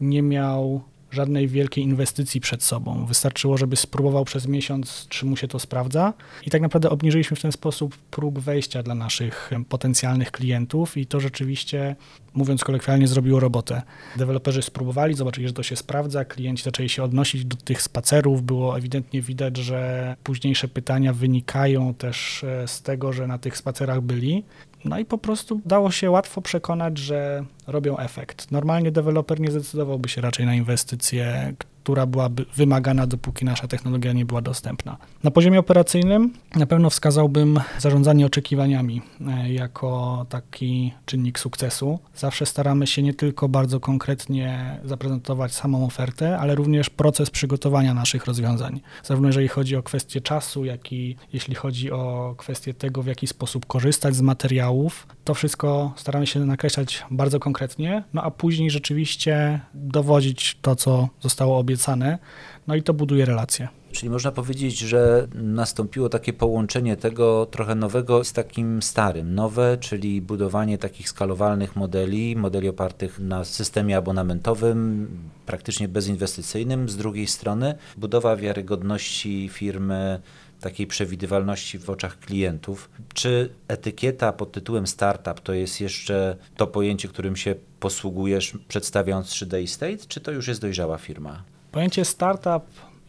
nie 0.00 0.22
miał 0.22 0.82
żadnej 1.14 1.48
wielkiej 1.48 1.84
inwestycji 1.84 2.40
przed 2.40 2.62
sobą. 2.62 3.06
Wystarczyło, 3.06 3.56
żeby 3.56 3.76
spróbował 3.76 4.24
przez 4.24 4.46
miesiąc, 4.46 5.06
czy 5.08 5.26
mu 5.26 5.36
się 5.36 5.48
to 5.48 5.58
sprawdza. 5.58 6.12
I 6.46 6.50
tak 6.50 6.62
naprawdę 6.62 6.90
obniżyliśmy 6.90 7.36
w 7.36 7.42
ten 7.42 7.52
sposób 7.52 7.96
próg 8.10 8.38
wejścia 8.38 8.82
dla 8.82 8.94
naszych 8.94 9.50
potencjalnych 9.68 10.30
klientów 10.30 10.96
i 10.96 11.06
to 11.06 11.20
rzeczywiście, 11.20 11.96
mówiąc 12.34 12.64
kolokwialnie, 12.64 13.08
zrobiło 13.08 13.40
robotę. 13.40 13.82
Deweloperzy 14.16 14.62
spróbowali, 14.62 15.14
zobaczyli, 15.14 15.46
że 15.48 15.52
to 15.52 15.62
się 15.62 15.76
sprawdza, 15.76 16.24
klienci 16.24 16.62
zaczęli 16.62 16.88
się 16.88 17.02
odnosić 17.02 17.44
do 17.44 17.56
tych 17.56 17.82
spacerów. 17.82 18.42
Było 18.42 18.78
ewidentnie 18.78 19.22
widać, 19.22 19.56
że 19.56 20.16
późniejsze 20.22 20.68
pytania 20.68 21.12
wynikają 21.12 21.94
też 21.94 22.44
e, 22.44 22.68
z 22.68 22.82
tego, 22.82 23.12
że 23.12 23.26
na 23.26 23.38
tych 23.38 23.56
spacerach 23.56 24.00
byli. 24.00 24.44
No 24.84 24.98
i 24.98 25.04
po 25.04 25.18
prostu 25.18 25.60
dało 25.66 25.90
się 25.90 26.10
łatwo 26.10 26.42
przekonać, 26.42 26.98
że 26.98 27.44
robią 27.66 27.98
efekt. 27.98 28.50
Normalnie 28.50 28.92
deweloper 28.92 29.40
nie 29.40 29.50
zdecydowałby 29.50 30.08
się 30.08 30.20
raczej 30.20 30.46
na 30.46 30.54
inwestycję, 30.54 31.54
która 31.84 32.06
byłaby 32.06 32.44
wymagana, 32.56 33.06
dopóki 33.06 33.44
nasza 33.44 33.68
technologia 33.68 34.12
nie 34.12 34.24
była 34.24 34.42
dostępna. 34.42 34.96
Na 35.22 35.30
poziomie 35.30 35.58
operacyjnym 35.58 36.32
na 36.56 36.66
pewno 36.66 36.90
wskazałbym 36.90 37.60
zarządzanie 37.78 38.26
oczekiwaniami 38.26 39.02
e, 39.26 39.52
jako 39.52 40.26
taki 40.28 40.92
czynnik 41.06 41.38
sukcesu. 41.38 41.98
Zawsze 42.16 42.46
staramy 42.46 42.86
się 42.86 43.02
nie 43.02 43.14
tylko 43.14 43.48
bardzo 43.48 43.80
konkretnie 43.80 44.78
zaprezentować 44.84 45.54
samą 45.54 45.86
ofertę, 45.86 46.38
ale 46.38 46.54
również 46.54 46.90
proces 46.90 47.30
przygotowania 47.30 47.94
naszych 47.94 48.26
rozwiązań. 48.26 48.80
Zarówno 49.02 49.28
jeżeli 49.28 49.48
chodzi 49.48 49.76
o 49.76 49.82
kwestię 49.82 50.20
czasu, 50.20 50.64
jak 50.64 50.92
i 50.92 51.16
jeśli 51.32 51.54
chodzi 51.54 51.92
o 51.92 52.34
kwestię 52.38 52.74
tego, 52.74 53.02
w 53.02 53.06
jaki 53.06 53.26
sposób 53.26 53.66
korzystać 53.66 54.16
z 54.16 54.20
materiałów. 54.20 55.06
To 55.24 55.34
wszystko 55.34 55.92
staramy 55.96 56.26
się 56.26 56.40
nakreślać 56.40 57.04
bardzo 57.10 57.40
konkretnie, 57.40 58.04
no 58.14 58.22
a 58.22 58.30
później 58.30 58.70
rzeczywiście 58.70 59.60
dowodzić 59.74 60.58
to, 60.62 60.76
co 60.76 61.08
zostało 61.20 61.58
obiecane 61.58 61.73
obiecane, 61.74 62.18
no 62.66 62.74
i 62.74 62.82
to 62.82 62.94
buduje 62.94 63.24
relacje. 63.24 63.68
Czyli 63.92 64.10
można 64.10 64.32
powiedzieć, 64.32 64.78
że 64.78 65.28
nastąpiło 65.34 66.08
takie 66.08 66.32
połączenie 66.32 66.96
tego 66.96 67.46
trochę 67.46 67.74
nowego 67.74 68.24
z 68.24 68.32
takim 68.32 68.82
starym. 68.82 69.34
Nowe, 69.34 69.78
czyli 69.80 70.20
budowanie 70.22 70.78
takich 70.78 71.08
skalowalnych 71.08 71.76
modeli, 71.76 72.36
modeli 72.36 72.68
opartych 72.68 73.18
na 73.18 73.44
systemie 73.44 73.96
abonamentowym, 73.96 75.08
praktycznie 75.46 75.88
bezinwestycyjnym. 75.88 76.88
Z 76.88 76.96
drugiej 76.96 77.26
strony 77.26 77.74
budowa 77.96 78.36
wiarygodności 78.36 79.50
firmy, 79.52 80.20
takiej 80.60 80.86
przewidywalności 80.86 81.78
w 81.78 81.90
oczach 81.90 82.18
klientów. 82.18 82.90
Czy 83.14 83.50
etykieta 83.68 84.32
pod 84.32 84.52
tytułem 84.52 84.86
startup 84.86 85.40
to 85.40 85.52
jest 85.52 85.80
jeszcze 85.80 86.36
to 86.56 86.66
pojęcie, 86.66 87.08
którym 87.08 87.36
się 87.36 87.54
posługujesz 87.80 88.58
przedstawiając 88.68 89.26
3D 89.26 89.66
State, 89.66 90.06
czy 90.08 90.20
to 90.20 90.32
już 90.32 90.48
jest 90.48 90.60
dojrzała 90.60 90.98
firma? 90.98 91.53
Pojęcie 91.74 92.04
startup 92.04 92.62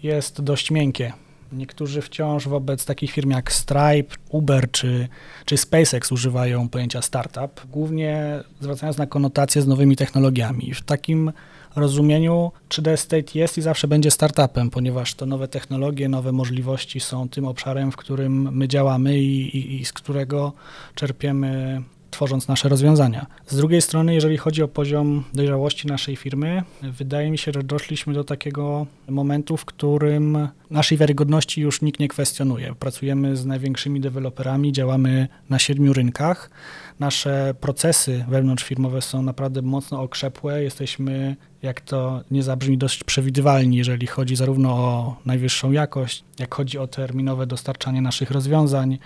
jest 0.04 0.42
dość 0.42 0.72
miękkie. 0.72 1.14
Niektórzy 1.52 2.02
wciąż 2.02 2.48
wobec 2.48 2.86
takich 2.86 3.12
firm 3.12 3.30
jak 3.30 3.52
Stripe, 3.52 4.16
Uber 4.30 4.72
czy, 4.72 5.08
czy 5.46 5.58
SpaceX 5.58 6.12
używają 6.12 6.70
pojęcia 6.70 7.02
startup, 7.02 7.68
głównie 7.72 8.44
zwracając 8.60 8.98
na 8.98 9.08
konotację 9.08 9.62
z 9.62 9.68
nowymi 9.68 9.96
technologiami. 9.96 10.74
W 10.74 10.82
takim 10.82 11.32
rozumieniu 11.76 12.52
3D 12.70 12.98
State 12.98 13.40
jest 13.40 13.58
i 13.58 13.62
zawsze 13.62 13.88
będzie 13.88 14.12
startupem, 14.12 14.70
ponieważ 14.70 15.14
to 15.14 15.26
nowe 15.26 15.48
technologie, 15.48 16.10
nowe 16.10 16.32
możliwości 16.32 17.00
są 17.00 17.30
tym 17.30 17.48
obszarem, 17.48 17.92
w 17.92 17.96
którym 17.96 18.56
my 18.56 18.68
działamy 18.68 19.20
i, 19.20 19.58
i, 19.58 19.82
i 19.82 19.86
z 19.86 19.94
którego 19.94 20.54
czerpiemy 20.96 21.82
tworząc 22.16 22.48
nasze 22.48 22.70
rozwiązania. 22.70 23.26
Z 23.48 23.56
drugiej 23.58 23.82
strony, 23.82 24.14
jeżeli 24.14 24.38
chodzi 24.38 24.64
o 24.64 24.68
poziom 24.68 25.24
dojrzałości 25.34 25.88
naszej 25.88 26.16
firmy, 26.16 26.64
wydaje 26.82 27.32
mi 27.32 27.38
się, 27.38 27.52
że 27.52 27.64
doszliśmy 27.64 28.14
do 28.14 28.24
takiego 28.24 28.88
momentu, 29.10 29.58
w 29.58 29.66
którym 29.66 30.48
naszej 30.70 30.98
wiarygodności 30.98 31.62
już 31.62 31.82
nikt 31.82 32.00
nie 32.00 32.08
kwestionuje. 32.08 32.76
Pracujemy 32.80 33.36
z 33.36 33.46
największymi 33.46 34.02
deweloperami, 34.02 34.72
działamy 34.72 35.28
na 35.50 35.60
siedmiu 35.60 35.94
rynkach. 35.94 36.50
Nasze 37.00 37.56
procesy 37.62 38.26
wewnątrzfirmowe 38.30 39.02
są 39.02 39.22
naprawdę 39.22 39.62
mocno 39.62 40.02
okrzepłe. 40.02 40.64
Jesteśmy, 40.64 41.36
jak 41.62 41.82
to 41.82 42.22
nie 42.32 42.44
zabrzmi, 42.44 42.78
dość 42.78 43.04
przewidywalni, 43.04 43.78
jeżeli 43.78 44.08
chodzi 44.08 44.36
zarówno 44.36 44.70
o 44.74 45.16
najwyższą 45.26 45.72
jakość, 45.72 46.24
jak 46.40 46.56
chodzi 46.56 46.78
o 46.78 46.88
terminowe 46.88 47.48
dostarczanie 47.48 48.02
naszych 48.02 48.32
rozwiązań 48.32 48.98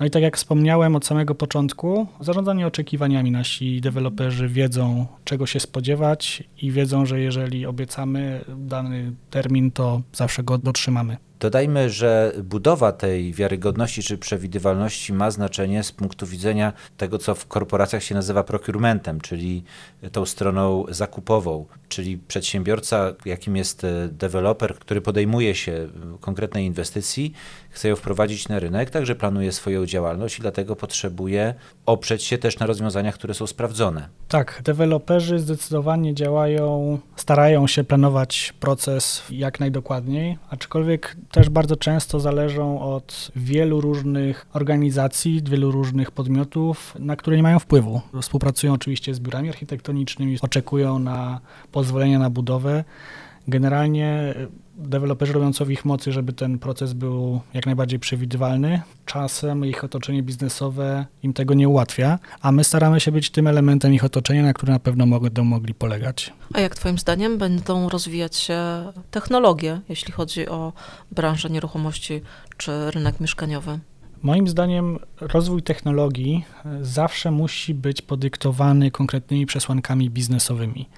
No 0.00 0.06
i 0.06 0.10
tak 0.10 0.22
jak 0.22 0.36
wspomniałem 0.36 0.96
od 0.96 1.06
samego 1.06 1.34
początku, 1.34 2.06
zarządzanie 2.20 2.66
oczekiwaniami 2.66 3.30
nasi 3.30 3.80
deweloperzy 3.80 4.48
wiedzą, 4.48 5.06
czego 5.24 5.46
się 5.46 5.60
spodziewać 5.60 6.42
i 6.62 6.72
wiedzą, 6.72 7.06
że 7.06 7.20
jeżeli 7.20 7.66
obiecamy 7.66 8.44
dany 8.56 9.12
termin, 9.30 9.70
to 9.70 10.02
zawsze 10.12 10.42
go 10.42 10.58
dotrzymamy. 10.58 11.16
Dodajmy, 11.40 11.90
że 11.90 12.32
budowa 12.42 12.92
tej 12.92 13.32
wiarygodności 13.32 14.02
czy 14.02 14.18
przewidywalności 14.18 15.12
ma 15.12 15.30
znaczenie 15.30 15.82
z 15.82 15.92
punktu 15.92 16.26
widzenia 16.26 16.72
tego, 16.96 17.18
co 17.18 17.34
w 17.34 17.46
korporacjach 17.46 18.02
się 18.02 18.14
nazywa 18.14 18.44
procurementem, 18.44 19.20
czyli 19.20 19.64
tą 20.12 20.26
stroną 20.26 20.84
zakupową, 20.88 21.66
czyli 21.88 22.18
przedsiębiorca, 22.18 23.12
jakim 23.24 23.56
jest 23.56 23.84
e, 23.84 24.08
deweloper, 24.08 24.74
który 24.74 25.00
podejmuje 25.00 25.54
się 25.54 25.88
konkretnej 26.20 26.64
inwestycji, 26.64 27.32
chce 27.70 27.88
ją 27.88 27.96
wprowadzić 27.96 28.48
na 28.48 28.58
rynek, 28.58 28.90
także 28.90 29.14
planuje 29.14 29.52
swoją 29.52 29.86
działalność 29.86 30.38
i 30.38 30.42
dlatego 30.42 30.76
potrzebuje 30.76 31.54
oprzeć 31.86 32.22
się 32.24 32.38
też 32.38 32.58
na 32.58 32.66
rozwiązaniach, 32.66 33.14
które 33.14 33.34
są 33.34 33.46
sprawdzone. 33.46 34.08
Tak, 34.28 34.60
deweloperzy 34.64 35.38
zdecydowanie 35.38 36.14
działają, 36.14 36.98
starają 37.16 37.66
się 37.66 37.84
planować 37.84 38.54
proces 38.60 39.22
jak 39.30 39.60
najdokładniej, 39.60 40.38
aczkolwiek 40.50 41.16
też 41.30 41.48
bardzo 41.48 41.76
często 41.76 42.20
zależą 42.20 42.80
od 42.80 43.30
wielu 43.36 43.80
różnych 43.80 44.46
organizacji, 44.52 45.42
wielu 45.50 45.70
różnych 45.70 46.10
podmiotów, 46.10 46.94
na 46.98 47.16
które 47.16 47.36
nie 47.36 47.42
mają 47.42 47.58
wpływu. 47.58 48.00
Współpracują 48.22 48.72
oczywiście 48.72 49.14
z 49.14 49.20
biurami 49.20 49.48
architektonicznymi, 49.48 50.38
oczekują 50.42 50.98
na 50.98 51.40
pozwolenie 51.72 52.18
na 52.18 52.30
budowę. 52.30 52.84
Generalnie 53.48 54.34
deweloperzy 54.88 55.32
robią 55.32 55.52
co 55.52 55.64
w 55.64 55.70
ich 55.70 55.84
mocy, 55.84 56.12
żeby 56.12 56.32
ten 56.32 56.58
proces 56.58 56.92
był 56.92 57.40
jak 57.54 57.66
najbardziej 57.66 57.98
przewidywalny. 57.98 58.82
Czasem 59.06 59.64
ich 59.64 59.84
otoczenie 59.84 60.22
biznesowe 60.22 61.06
im 61.22 61.32
tego 61.32 61.54
nie 61.54 61.68
ułatwia, 61.68 62.18
a 62.40 62.52
my 62.52 62.64
staramy 62.64 63.00
się 63.00 63.12
być 63.12 63.30
tym 63.30 63.46
elementem 63.46 63.94
ich 63.94 64.04
otoczenia, 64.04 64.42
na 64.42 64.52
który 64.52 64.72
na 64.72 64.78
pewno 64.78 65.20
będą 65.20 65.44
mogli 65.44 65.74
polegać. 65.74 66.32
A 66.54 66.60
jak 66.60 66.74
Twoim 66.74 66.98
zdaniem 66.98 67.38
będą 67.38 67.88
rozwijać 67.88 68.36
się 68.36 68.58
technologie, 69.10 69.80
jeśli 69.88 70.12
chodzi 70.12 70.48
o 70.48 70.72
branżę 71.12 71.50
nieruchomości 71.50 72.20
czy 72.56 72.90
rynek 72.90 73.20
mieszkaniowy? 73.20 73.78
Moim 74.22 74.48
zdaniem 74.48 74.98
rozwój 75.20 75.62
technologii 75.62 76.44
zawsze 76.80 77.30
musi 77.30 77.74
być 77.74 78.02
podyktowany 78.02 78.90
konkretnymi 78.90 79.46
przesłankami 79.46 80.10
biznesowymi. 80.10 80.88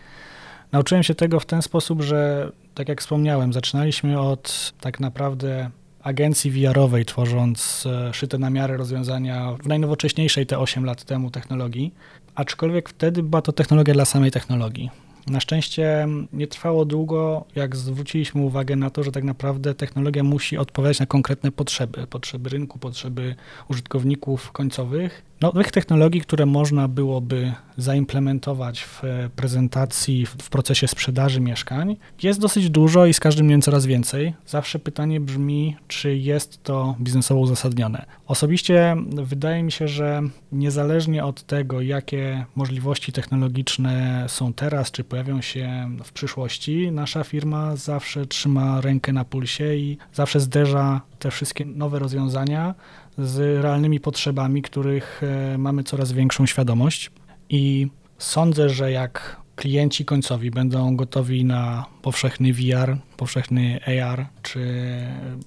Nauczyłem 0.73 1.03
się 1.03 1.15
tego 1.15 1.41
w 1.41 1.47
ten 1.47 1.63
sposób, 1.63 2.03
że 2.03 2.53
tak 2.75 2.89
jak 2.89 3.01
wspomniałem, 3.01 3.53
zaczynaliśmy 3.53 4.21
od 4.21 4.73
tak 4.81 5.01
naprawdę 5.01 5.71
agencji 6.03 6.51
VR-owej, 6.51 7.05
tworząc 7.05 7.87
e, 7.87 8.15
szyte 8.15 8.39
na 8.39 8.51
miarę 8.51 8.77
rozwiązania 8.77 9.57
w 9.63 9.67
najnowocześniejszej 9.67 10.47
te 10.47 10.59
8 10.59 10.85
lat 10.85 11.05
temu 11.05 11.31
technologii, 11.31 11.95
aczkolwiek 12.35 12.89
wtedy 12.89 13.23
była 13.23 13.43
to 13.43 13.53
technologia 13.53 13.95
dla 13.95 14.05
samej 14.05 14.31
technologii. 14.31 14.91
Na 15.27 15.41
szczęście 15.41 16.09
nie 16.33 16.47
trwało 16.47 16.85
długo, 16.85 17.45
jak 17.55 17.77
zwróciliśmy 17.77 18.43
uwagę 18.43 18.77
na 18.77 18.91
to, 18.91 19.03
że 19.03 19.13
tak 19.13 19.25
naprawdę 19.25 19.75
technologia 19.75 20.23
musi 20.23 20.59
odpowiadać 20.59 21.01
na 21.01 21.07
konkretne 21.07 21.53
potrzeby, 21.53 22.07
potrzeby 22.07 22.51
rynku, 22.51 22.79
potrzeby 22.79 23.35
użytkowników 23.69 24.53
końcowych 24.53 25.23
nowych 25.43 25.71
technologii, 25.71 26.21
które 26.21 26.47
można 26.47 26.89
byłoby 26.89 27.53
zaimplementować 27.77 28.83
w 28.83 29.03
prezentacji, 29.37 30.27
w 30.27 30.51
procesie 30.51 30.89
sprzedaży 30.89 31.41
mieszkań, 31.41 31.97
jest 32.23 32.41
dosyć 32.41 32.71
dużo 32.71 33.07
i 33.07 33.15
z 33.15 33.21
każdym 33.21 33.47
dniem 33.47 33.63
coraz 33.63 33.87
więcej. 33.87 34.35
Zawsze 34.47 34.79
pytanie 34.79 35.21
brzmi, 35.21 35.77
czy 35.89 36.17
jest 36.17 36.63
to 36.63 36.97
biznesowo 37.01 37.41
uzasadnione. 37.41 38.07
Osobiście 38.27 38.97
wydaje 39.07 39.63
mi 39.63 39.73
się, 39.73 39.89
że 39.89 40.23
niezależnie 40.53 41.25
od 41.25 41.43
tego, 41.43 41.81
jakie 41.81 42.45
możliwości 42.57 43.13
technologiczne 43.13 44.25
są 44.29 44.53
teraz, 44.53 44.91
czy 44.91 45.05
pojawią 45.05 45.41
się 45.41 45.91
w 46.05 46.13
przyszłości, 46.13 46.91
nasza 46.93 47.25
firma 47.25 47.77
zawsze 47.77 48.27
trzyma 48.27 48.81
rękę 48.81 49.13
na 49.13 49.25
pulsie 49.25 49.75
i 49.75 49.99
zawsze 50.13 50.41
zderza 50.41 51.01
te 51.19 51.31
wszystkie 51.31 51.65
nowe 51.65 51.99
rozwiązania 51.99 52.75
z 53.19 53.63
realnymi 53.63 54.01
potrzebami, 54.01 54.63
których 54.63 55.23
e, 55.23 55.59
mamy 55.59 55.85
coraz 55.85 56.13
większą 56.13 56.47
świadomość. 56.47 57.11
I 57.49 57.89
sądzę, 58.19 58.69
że 58.69 58.93
jak 58.93 59.43
klienci 59.57 60.05
końcowi 60.05 60.51
będą 60.51 60.97
gotowi 60.97 61.45
na 61.45 61.87
powszechny 62.03 62.53
VR, 62.53 62.97
powszechny 63.17 63.81
AR, 63.87 64.27
czy 64.43 64.61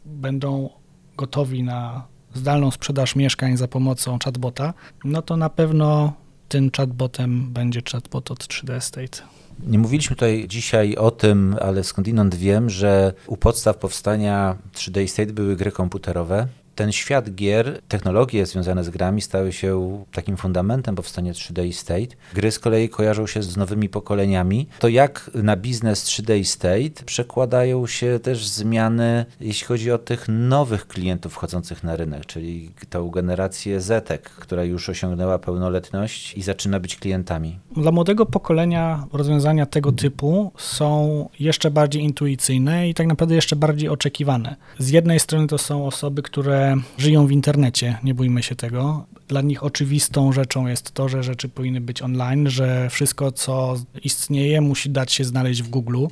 będą 0.06 0.70
gotowi 1.18 1.64
na 1.64 2.08
zdalną 2.34 2.72
sprzedaż 2.72 3.16
mieszkań 3.16 3.58
za 3.58 3.68
pomocą 3.68 4.20
chatbota, 4.24 4.74
no 5.04 5.22
to 5.22 5.38
na 5.38 5.50
pewno 5.50 6.14
tym 6.48 6.72
chatbotem 6.78 7.54
będzie 7.54 7.82
chatbot 7.92 8.32
od 8.32 8.40
3D 8.40 8.74
Estate. 8.74 9.22
Nie 9.68 9.80
mówiliśmy 9.80 10.16
tutaj 10.16 10.46
dzisiaj 10.48 10.96
o 10.96 11.12
tym, 11.12 11.56
ale 11.62 11.84
skądinąd 11.84 12.36
wiem, 12.36 12.70
że 12.70 13.14
u 13.28 13.38
podstaw 13.38 13.78
powstania 13.78 14.56
3D 14.74 15.04
Estate 15.04 15.34
były 15.34 15.56
gry 15.56 15.72
komputerowe 15.72 16.48
ten 16.76 16.92
świat 16.92 17.36
gier, 17.36 17.82
technologie 17.88 18.46
związane 18.46 18.84
z 18.84 18.90
grami 18.90 19.22
stały 19.22 19.54
się 19.54 20.04
takim 20.12 20.38
fundamentem 20.38 20.96
powstania 20.96 21.34
3D 21.34 21.72
State. 21.72 22.16
Gry 22.34 22.52
z 22.52 22.60
kolei 22.60 22.90
kojarzą 22.90 23.28
się 23.28 23.44
z 23.44 23.58
nowymi 23.58 23.90
pokoleniami. 23.90 24.68
To 24.80 24.88
jak 24.88 25.32
na 25.34 25.58
biznes 25.58 26.06
3D 26.06 26.44
State 26.44 27.06
przekładają 27.06 27.88
się 27.88 28.20
też 28.20 28.48
zmiany, 28.48 29.26
jeśli 29.42 29.68
chodzi 29.68 29.92
o 29.92 29.98
tych 29.98 30.26
nowych 30.28 30.88
klientów 30.88 31.34
wchodzących 31.34 31.84
na 31.84 31.96
rynek, 31.96 32.26
czyli 32.26 32.72
tą 32.90 33.10
generację 33.10 33.82
Zetek, 33.82 34.30
która 34.30 34.64
już 34.64 34.90
osiągnęła 34.90 35.40
pełnoletność 35.40 36.38
i 36.38 36.42
zaczyna 36.42 36.80
być 36.80 36.96
klientami. 36.96 37.60
Dla 37.76 37.92
młodego 37.92 38.26
pokolenia 38.26 39.08
rozwiązania 39.14 39.66
tego 39.66 39.92
typu 39.92 40.52
są 40.58 41.30
jeszcze 41.40 41.72
bardziej 41.72 42.04
intuicyjne 42.04 42.90
i 42.90 42.94
tak 42.94 43.08
naprawdę 43.08 43.36
jeszcze 43.36 43.56
bardziej 43.56 43.90
oczekiwane. 43.90 44.56
Z 44.80 44.90
jednej 44.90 45.20
strony 45.20 45.48
to 45.48 45.58
są 45.58 45.88
osoby, 45.88 46.22
które 46.22 46.65
żyją 46.98 47.28
w 47.28 47.32
internecie, 47.32 47.98
nie 48.04 48.14
bójmy 48.14 48.44
się 48.44 48.56
tego. 48.56 49.06
Dla 49.28 49.42
nich 49.42 49.64
oczywistą 49.64 50.32
rzeczą 50.32 50.68
jest 50.68 50.92
to, 50.92 51.10
że 51.10 51.24
rzeczy 51.24 51.50
powinny 51.50 51.82
być 51.82 52.02
online, 52.02 52.50
że 52.50 52.90
wszystko, 52.90 53.32
co 53.32 53.76
istnieje, 54.04 54.62
musi 54.62 54.90
dać 54.90 55.14
się 55.14 55.24
znaleźć 55.24 55.64
w 55.64 55.70
Google, 55.70 56.06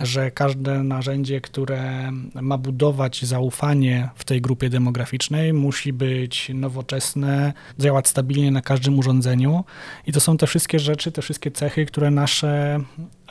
że 0.00 0.30
każde 0.30 0.82
narzędzie, 0.82 1.40
które 1.40 2.12
ma 2.34 2.58
budować 2.58 3.24
zaufanie 3.24 4.08
w 4.14 4.24
tej 4.24 4.40
grupie 4.40 4.70
demograficznej, 4.70 5.52
musi 5.52 5.92
być 5.92 6.50
nowoczesne, 6.54 7.52
działać 7.78 8.08
stabilnie 8.08 8.50
na 8.50 8.62
każdym 8.62 8.98
urządzeniu. 8.98 9.64
I 10.06 10.12
to 10.12 10.20
są 10.20 10.36
te 10.36 10.46
wszystkie 10.46 10.78
rzeczy, 10.78 11.12
te 11.12 11.22
wszystkie 11.22 11.50
cechy, 11.50 11.86
które 11.86 12.10
nasze 12.10 12.80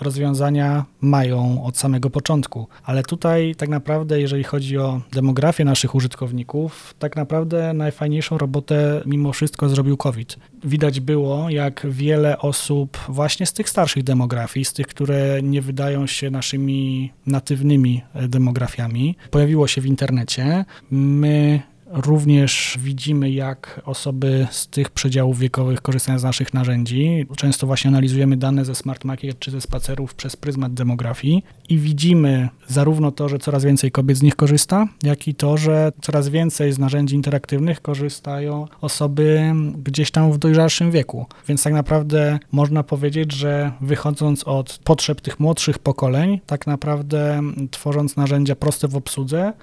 rozwiązania 0.01 0.85
mają 1.01 1.63
od 1.63 1.77
samego 1.77 2.09
początku. 2.09 2.67
Ale 2.83 3.03
tutaj 3.03 3.55
tak 3.57 3.69
naprawdę, 3.69 4.21
jeżeli 4.21 4.43
chodzi 4.43 4.77
o 4.77 5.01
demografię 5.13 5.65
naszych 5.65 5.95
użytkowników, 5.95 6.95
tak 6.99 7.15
naprawdę 7.15 7.73
najfajniejszą 7.73 8.37
robotę 8.37 9.01
mimo 9.11 9.33
wszystko 9.33 9.69
zrobił 9.69 9.97
COVID. 9.97 10.37
Widać 10.63 10.99
było, 10.99 11.49
jak 11.49 11.87
wiele 11.89 12.37
osób 12.37 12.97
właśnie 13.09 13.45
z 13.45 13.53
tych 13.53 13.69
starszych 13.69 14.03
demografii, 14.03 14.65
z 14.65 14.73
tych, 14.73 14.87
które 14.87 15.39
nie 15.43 15.61
wydają 15.61 16.07
się 16.07 16.29
naszymi 16.29 17.11
natywnymi 17.25 18.01
demografiami, 18.27 19.15
pojawiło 19.31 19.67
się 19.67 19.81
w 19.81 19.85
internecie. 19.85 20.65
My 20.91 21.61
Również 21.93 22.77
widzimy, 22.81 23.31
jak 23.31 23.81
osoby 23.85 24.47
z 24.51 24.67
tych 24.67 24.89
przedziałów 24.89 25.39
wiekowych 25.39 25.81
korzystają 25.81 26.19
z 26.19 26.23
naszych 26.23 26.53
narzędzi. 26.53 27.27
Często 27.37 27.67
właśnie 27.67 27.87
analizujemy 27.87 28.37
dane 28.37 28.65
ze 28.65 28.75
Smart 28.75 29.05
Market 29.05 29.39
czy 29.39 29.51
ze 29.51 29.61
spacerów 29.61 30.15
przez 30.15 30.35
pryzmat 30.35 30.73
demografii 30.73 31.43
i 31.69 31.77
widzimy 31.77 32.49
zarówno 32.67 33.11
to, 33.11 33.29
że 33.29 33.39
coraz 33.39 33.63
więcej 33.63 33.91
kobiet 33.91 34.17
z 34.17 34.21
nich 34.21 34.35
korzysta, 34.35 34.87
jak 35.03 35.27
i 35.27 35.35
to, 35.35 35.57
że 35.57 35.91
coraz 36.01 36.29
więcej 36.29 36.71
z 36.71 36.79
narzędzi 36.79 37.15
interaktywnych 37.15 37.81
korzystają 37.81 38.67
osoby 38.81 39.53
gdzieś 39.83 40.11
tam 40.11 40.31
w 40.31 40.37
dojrzalszym 40.37 40.91
wieku. 40.91 41.25
Więc 41.47 41.63
tak 41.63 41.73
naprawdę 41.73 42.39
można 42.51 42.83
powiedzieć, 42.83 43.31
że 43.31 43.71
wychodząc 43.81 44.43
od 44.43 44.79
potrzeb 44.83 45.21
tych 45.21 45.39
młodszych 45.39 45.79
pokoleń, 45.79 46.39
tak 46.45 46.67
naprawdę 46.67 47.41
tworząc 47.71 48.17
narzędzia 48.17 48.55
proste 48.55 48.87
w 48.87 48.95
obsłudze, 48.95 49.53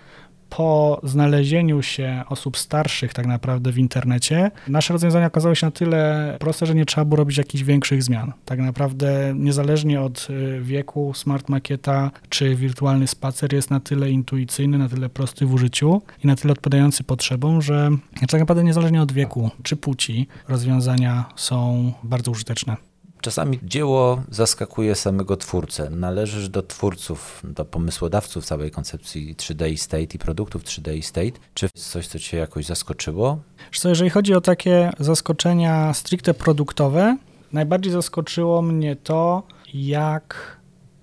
po 0.51 1.01
znalezieniu 1.03 1.83
się 1.83 2.23
osób 2.29 2.57
starszych 2.57 3.15
tak 3.15 3.27
naprawdę 3.27 3.73
w 3.73 3.79
internecie, 3.79 4.51
nasze 4.69 4.93
rozwiązania 4.93 5.27
okazały 5.27 5.57
się 5.57 5.67
na 5.67 5.71
tyle 5.71 6.37
proste, 6.41 6.67
że 6.67 6.75
nie 6.75 6.87
trzeba 6.87 7.05
było 7.05 7.17
robić 7.17 7.39
jakichś 7.39 7.65
większych 7.65 8.03
zmian. 8.03 8.33
Tak 8.45 8.59
naprawdę 8.59 9.35
niezależnie 9.37 10.01
od 10.01 10.29
y, 10.31 10.61
wieku 10.63 11.13
Smart 11.15 11.49
Makieta 11.49 12.11
czy 12.29 12.55
wirtualny 12.55 13.07
spacer 13.07 13.53
jest 13.53 13.71
na 13.71 13.81
tyle 13.81 14.11
intuicyjny, 14.11 14.79
na 14.79 14.89
tyle 14.89 15.09
prosty 15.09 15.47
w 15.47 15.55
użyciu 15.55 16.03
i 16.25 16.27
na 16.27 16.37
tyle 16.37 16.53
odpowiadający 16.53 17.05
potrzebom, 17.05 17.63
że 17.63 17.91
tak 18.31 18.41
naprawdę 18.41 18.65
niezależnie 18.65 19.03
od 19.03 19.13
wieku 19.13 19.51
czy 19.63 19.77
płci 19.77 20.27
rozwiązania 20.49 21.25
są 21.37 21.93
bardzo 22.03 22.31
użyteczne. 22.31 22.88
Czasami 23.21 23.59
dzieło 23.63 24.23
zaskakuje 24.31 24.95
samego 24.95 25.37
twórcę. 25.37 25.91
Należysz 25.91 26.49
do 26.49 26.63
twórców, 26.63 27.43
do 27.45 27.65
pomysłodawców 27.65 28.45
całej 28.45 28.71
koncepcji 28.71 29.37
3D 29.37 29.77
State 29.77 30.03
i 30.15 30.19
produktów 30.19 30.65
3D 30.65 31.03
State. 31.03 31.39
Czy 31.55 31.69
coś, 31.75 32.07
co 32.07 32.19
cię 32.19 32.37
jakoś 32.37 32.67
zaskoczyło? 32.67 33.39
Co, 33.73 33.89
jeżeli 33.89 34.11
chodzi 34.11 34.35
o 34.35 34.41
takie 34.41 34.91
zaskoczenia 34.99 35.95
stricte 35.95 36.35
produktowe, 36.35 37.17
najbardziej 37.53 37.93
zaskoczyło 37.93 38.63
mnie 38.63 38.97
to, 38.97 39.43
jak 39.75 40.58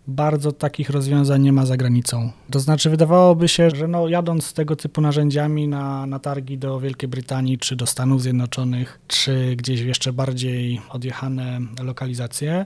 bardzo 0.08 0.52
takich 0.52 0.89
rozwiązań 0.89 1.41
nie 1.41 1.54
ma 1.54 1.65
za 1.65 1.78
granicą. 1.78 2.32
To 2.52 2.60
znaczy, 2.60 2.89
wydawałoby 2.89 3.48
się, 3.48 3.70
że 3.70 3.88
no, 3.88 4.08
jadąc 4.08 4.46
z 4.46 4.54
tego 4.54 4.76
typu 4.76 5.02
narzędziami 5.02 5.68
na, 5.68 6.06
na 6.06 6.20
targi 6.20 6.58
do 6.58 6.80
Wielkiej 6.80 7.10
Brytanii, 7.10 7.58
czy 7.58 7.76
do 7.76 7.86
Stanów 7.86 8.22
Zjednoczonych, 8.22 9.00
czy 9.08 9.56
gdzieś 9.56 9.82
jeszcze 9.82 10.13
bardziej 10.13 10.82
odjechane 10.89 11.60
lokalizacje, 11.84 12.65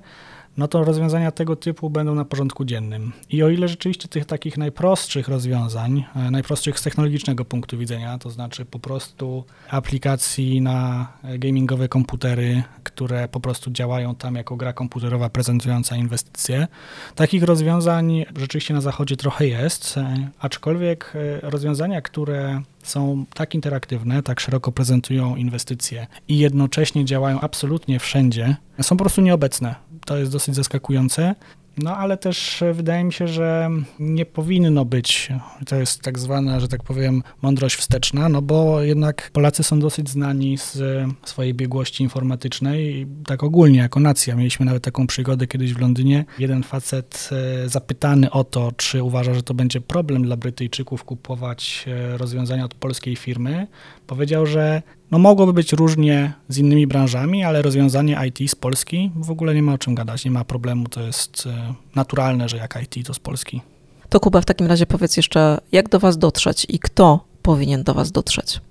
no 0.60 0.68
to 0.68 0.84
rozwiązania 0.84 1.32
tego 1.32 1.56
typu 1.56 1.90
będą 1.90 2.16
na 2.16 2.26
porządku 2.26 2.66
dziennym. 2.66 3.12
I 3.30 3.44
o 3.44 3.50
ile 3.50 3.68
rzeczywiście 3.68 4.08
tych 4.08 4.26
takich 4.26 4.58
najprostszych 4.58 5.28
rozwiązań, 5.28 6.04
e, 6.16 6.32
najprostszych 6.32 6.80
z 6.80 6.84
technologicznego 6.84 7.46
punktu 7.46 7.78
widzenia, 7.78 8.18
to 8.18 8.30
znaczy 8.30 8.66
po 8.66 8.80
prostu 8.80 9.44
aplikacji 9.70 10.62
na 10.62 11.08
gamingowe 11.38 11.88
komputery, 11.88 12.64
które 12.84 13.28
po 13.28 13.40
prostu 13.40 13.72
działają 13.72 14.16
tam 14.16 14.36
jako 14.36 14.56
gra 14.56 14.74
komputerowa 14.74 15.30
prezentująca 15.30 15.96
inwestycje, 15.96 16.68
takich 17.16 17.44
rozwiązań 17.44 18.26
rzeczywiście 18.38 18.74
na 18.74 18.82
zachodzie 18.82 19.18
trochę 19.18 19.48
jest, 19.48 19.98
e, 19.98 20.30
aczkolwiek 20.40 21.14
e, 21.16 21.50
rozwiązania, 21.50 22.02
które 22.02 22.62
są 22.84 23.26
tak 23.34 23.56
interaktywne, 23.56 24.24
tak 24.24 24.40
szeroko 24.40 24.72
prezentują 24.72 25.36
inwestycje 25.36 26.08
i 26.28 26.38
jednocześnie 26.38 27.06
działają 27.06 27.40
absolutnie 27.42 28.00
wszędzie, 28.00 28.56
są 28.82 28.98
po 28.98 29.04
prostu 29.04 29.22
nieobecne. 29.22 29.76
To 30.06 30.18
jest 30.18 30.32
dosyć 30.32 30.56
zaskakujące. 30.56 31.36
No 31.84 31.98
ale 31.98 32.18
też 32.18 32.64
wydaje 32.74 33.04
mi 33.04 33.14
się, 33.14 33.28
że 33.28 33.70
nie 34.00 34.26
powinno 34.26 34.86
być, 34.86 35.30
to 35.68 35.76
jest 35.76 36.02
tak 36.02 36.20
zwana, 36.20 36.60
że 36.60 36.68
tak 36.68 36.84
powiem, 36.84 37.24
mądrość 37.42 37.76
wsteczna, 37.76 38.30
no 38.30 38.42
bo 38.42 38.82
jednak 38.82 39.30
Polacy 39.34 39.64
są 39.64 39.80
dosyć 39.80 40.10
znani 40.10 40.58
z 40.58 40.82
swojej 41.24 41.54
biegłości 41.54 42.04
informatycznej, 42.04 43.08
tak 43.26 43.44
ogólnie 43.44 43.80
jako 43.80 44.00
nacja. 44.00 44.36
Mieliśmy 44.36 44.66
nawet 44.66 44.84
taką 44.84 45.08
przygodę 45.08 45.48
kiedyś 45.48 45.74
w 45.74 45.80
Londynie. 45.80 46.26
Jeden 46.40 46.64
facet 46.64 47.30
e, 47.32 47.70
zapytany 47.70 48.32
o 48.32 48.44
to, 48.44 48.72
czy 48.78 49.04
uważa, 49.04 49.34
że 49.34 49.44
to 49.44 49.54
będzie 49.54 49.82
problem 49.82 50.24
dla 50.24 50.38
Brytyjczyków 50.38 51.04
kupować 51.04 51.86
e, 51.88 52.18
rozwiązania 52.18 52.66
od 52.66 52.74
polskiej 52.74 53.16
firmy, 53.16 53.68
powiedział, 54.08 54.46
że 54.46 54.82
no 55.12 55.20
mogłoby 55.20 55.54
być 55.54 55.74
różnie 55.74 56.34
z 56.50 56.58
innymi 56.58 56.88
branżami, 56.88 57.44
ale 57.44 57.62
rozwiązanie 57.62 58.18
IT 58.28 58.52
z 58.52 58.56
Polski 58.56 59.12
w 59.16 59.32
ogóle 59.32 59.56
nie 59.56 59.62
ma 59.64 59.74
o 59.74 59.78
czym 59.78 59.96
gadać, 59.96 60.26
nie 60.26 60.32
ma 60.32 60.44
problemu, 60.44 60.90
to 60.90 61.02
jest 61.02 61.48
e, 61.48 61.74
naturalne, 61.96 62.50
że 62.50 62.58
jak 62.58 62.80
IT 62.84 63.08
to 63.08 63.14
z 63.14 63.20
Polski. 63.20 63.62
To 64.10 64.20
Kuba, 64.20 64.42
w 64.42 64.46
takim 64.46 64.68
razie 64.68 64.86
powiedz 64.86 65.18
jeszcze, 65.18 65.58
jak 65.72 65.90
do 65.90 66.00
Was 66.00 66.18
dotrzeć 66.18 66.66
i 66.70 66.80
kto 66.80 67.20
powinien 67.42 67.84
do 67.84 67.94
Was 67.94 68.12
dotrzeć? 68.12 68.62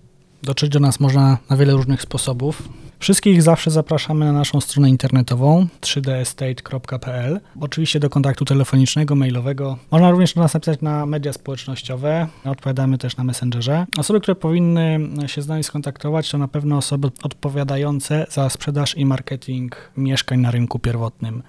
Dotrzeć 0.43 0.71
do 0.71 0.81
nas 0.81 1.01
można 1.01 1.39
na 1.51 1.57
wiele 1.57 1.73
różnych 1.73 2.03
sposobów. 2.03 2.69
Wszystkich 3.01 3.43
zawsze 3.43 3.71
zapraszamy 3.71 4.25
na 4.25 4.33
naszą 4.33 4.61
stronę 4.61 4.89
internetową 4.89 5.67
3dstate.pl. 5.81 7.41
Oczywiście 7.61 8.01
do 8.01 8.11
kontaktu 8.11 8.45
telefonicznego, 8.45 9.15
mailowego. 9.15 9.79
Można 9.91 10.11
również 10.11 10.35
do 10.35 10.41
nas 10.41 10.55
napisać 10.55 10.81
na 10.81 11.07
media 11.07 11.33
społecznościowe. 11.33 12.27
Odpowiadamy 12.45 12.99
też 12.99 13.17
na 13.17 13.25
Messengerze. 13.25 13.87
Osoby, 13.99 14.21
które 14.21 14.35
powinny 14.35 15.01
się 15.27 15.43
z 15.43 15.49
nami 15.49 15.65
skontaktować, 15.65 16.31
to 16.31 16.39
na 16.39 16.49
pewno 16.49 16.77
osoby 16.77 17.11
odpowiadające 17.23 18.27
za 18.31 18.51
sprzedaż 18.51 18.97
i 18.97 19.07
marketing 19.07 19.91
mieszkań 19.97 20.41
na 20.41 20.51
rynku 20.51 20.79
pierwotnym. 20.79 21.43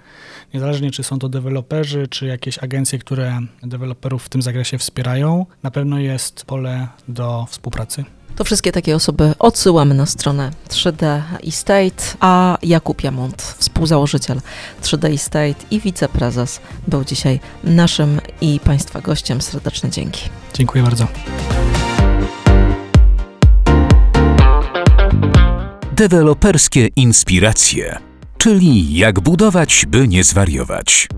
Niezależnie 0.54 0.90
czy 0.90 1.02
są 1.02 1.18
to 1.18 1.28
deweloperzy, 1.28 2.08
czy 2.08 2.26
jakieś 2.26 2.58
agencje, 2.58 2.98
które 2.98 3.40
deweloperów 3.62 4.24
w 4.24 4.28
tym 4.28 4.42
zakresie 4.42 4.78
wspierają, 4.78 5.46
na 5.62 5.70
pewno 5.70 5.98
jest 5.98 6.44
pole 6.44 6.88
do 7.08 7.46
współpracy. 7.48 8.04
To 8.36 8.44
wszystkie 8.44 8.72
takie 8.72 8.96
osoby 8.96 9.34
odsyłamy 9.38 9.94
na 9.94 10.06
stronę 10.06 10.50
3D 10.68 11.22
Estate, 11.48 12.16
a 12.20 12.58
Jakub 12.62 13.04
Jamont, 13.04 13.42
współzałożyciel 13.42 14.40
3D 14.82 15.14
Estate 15.14 15.54
i 15.70 15.80
wiceprezes, 15.80 16.60
był 16.88 17.04
dzisiaj 17.04 17.40
naszym 17.64 18.20
i 18.40 18.60
Państwa 18.64 19.00
gościem. 19.00 19.40
Serdeczne 19.40 19.90
dzięki. 19.90 20.30
Dziękuję 20.54 20.84
bardzo. 20.84 21.06
Deweloperskie 25.92 26.88
inspiracje, 26.96 27.98
czyli 28.38 28.94
jak 28.94 29.20
budować, 29.20 29.86
by 29.88 30.08
nie 30.08 30.24
zwariować. 30.24 31.08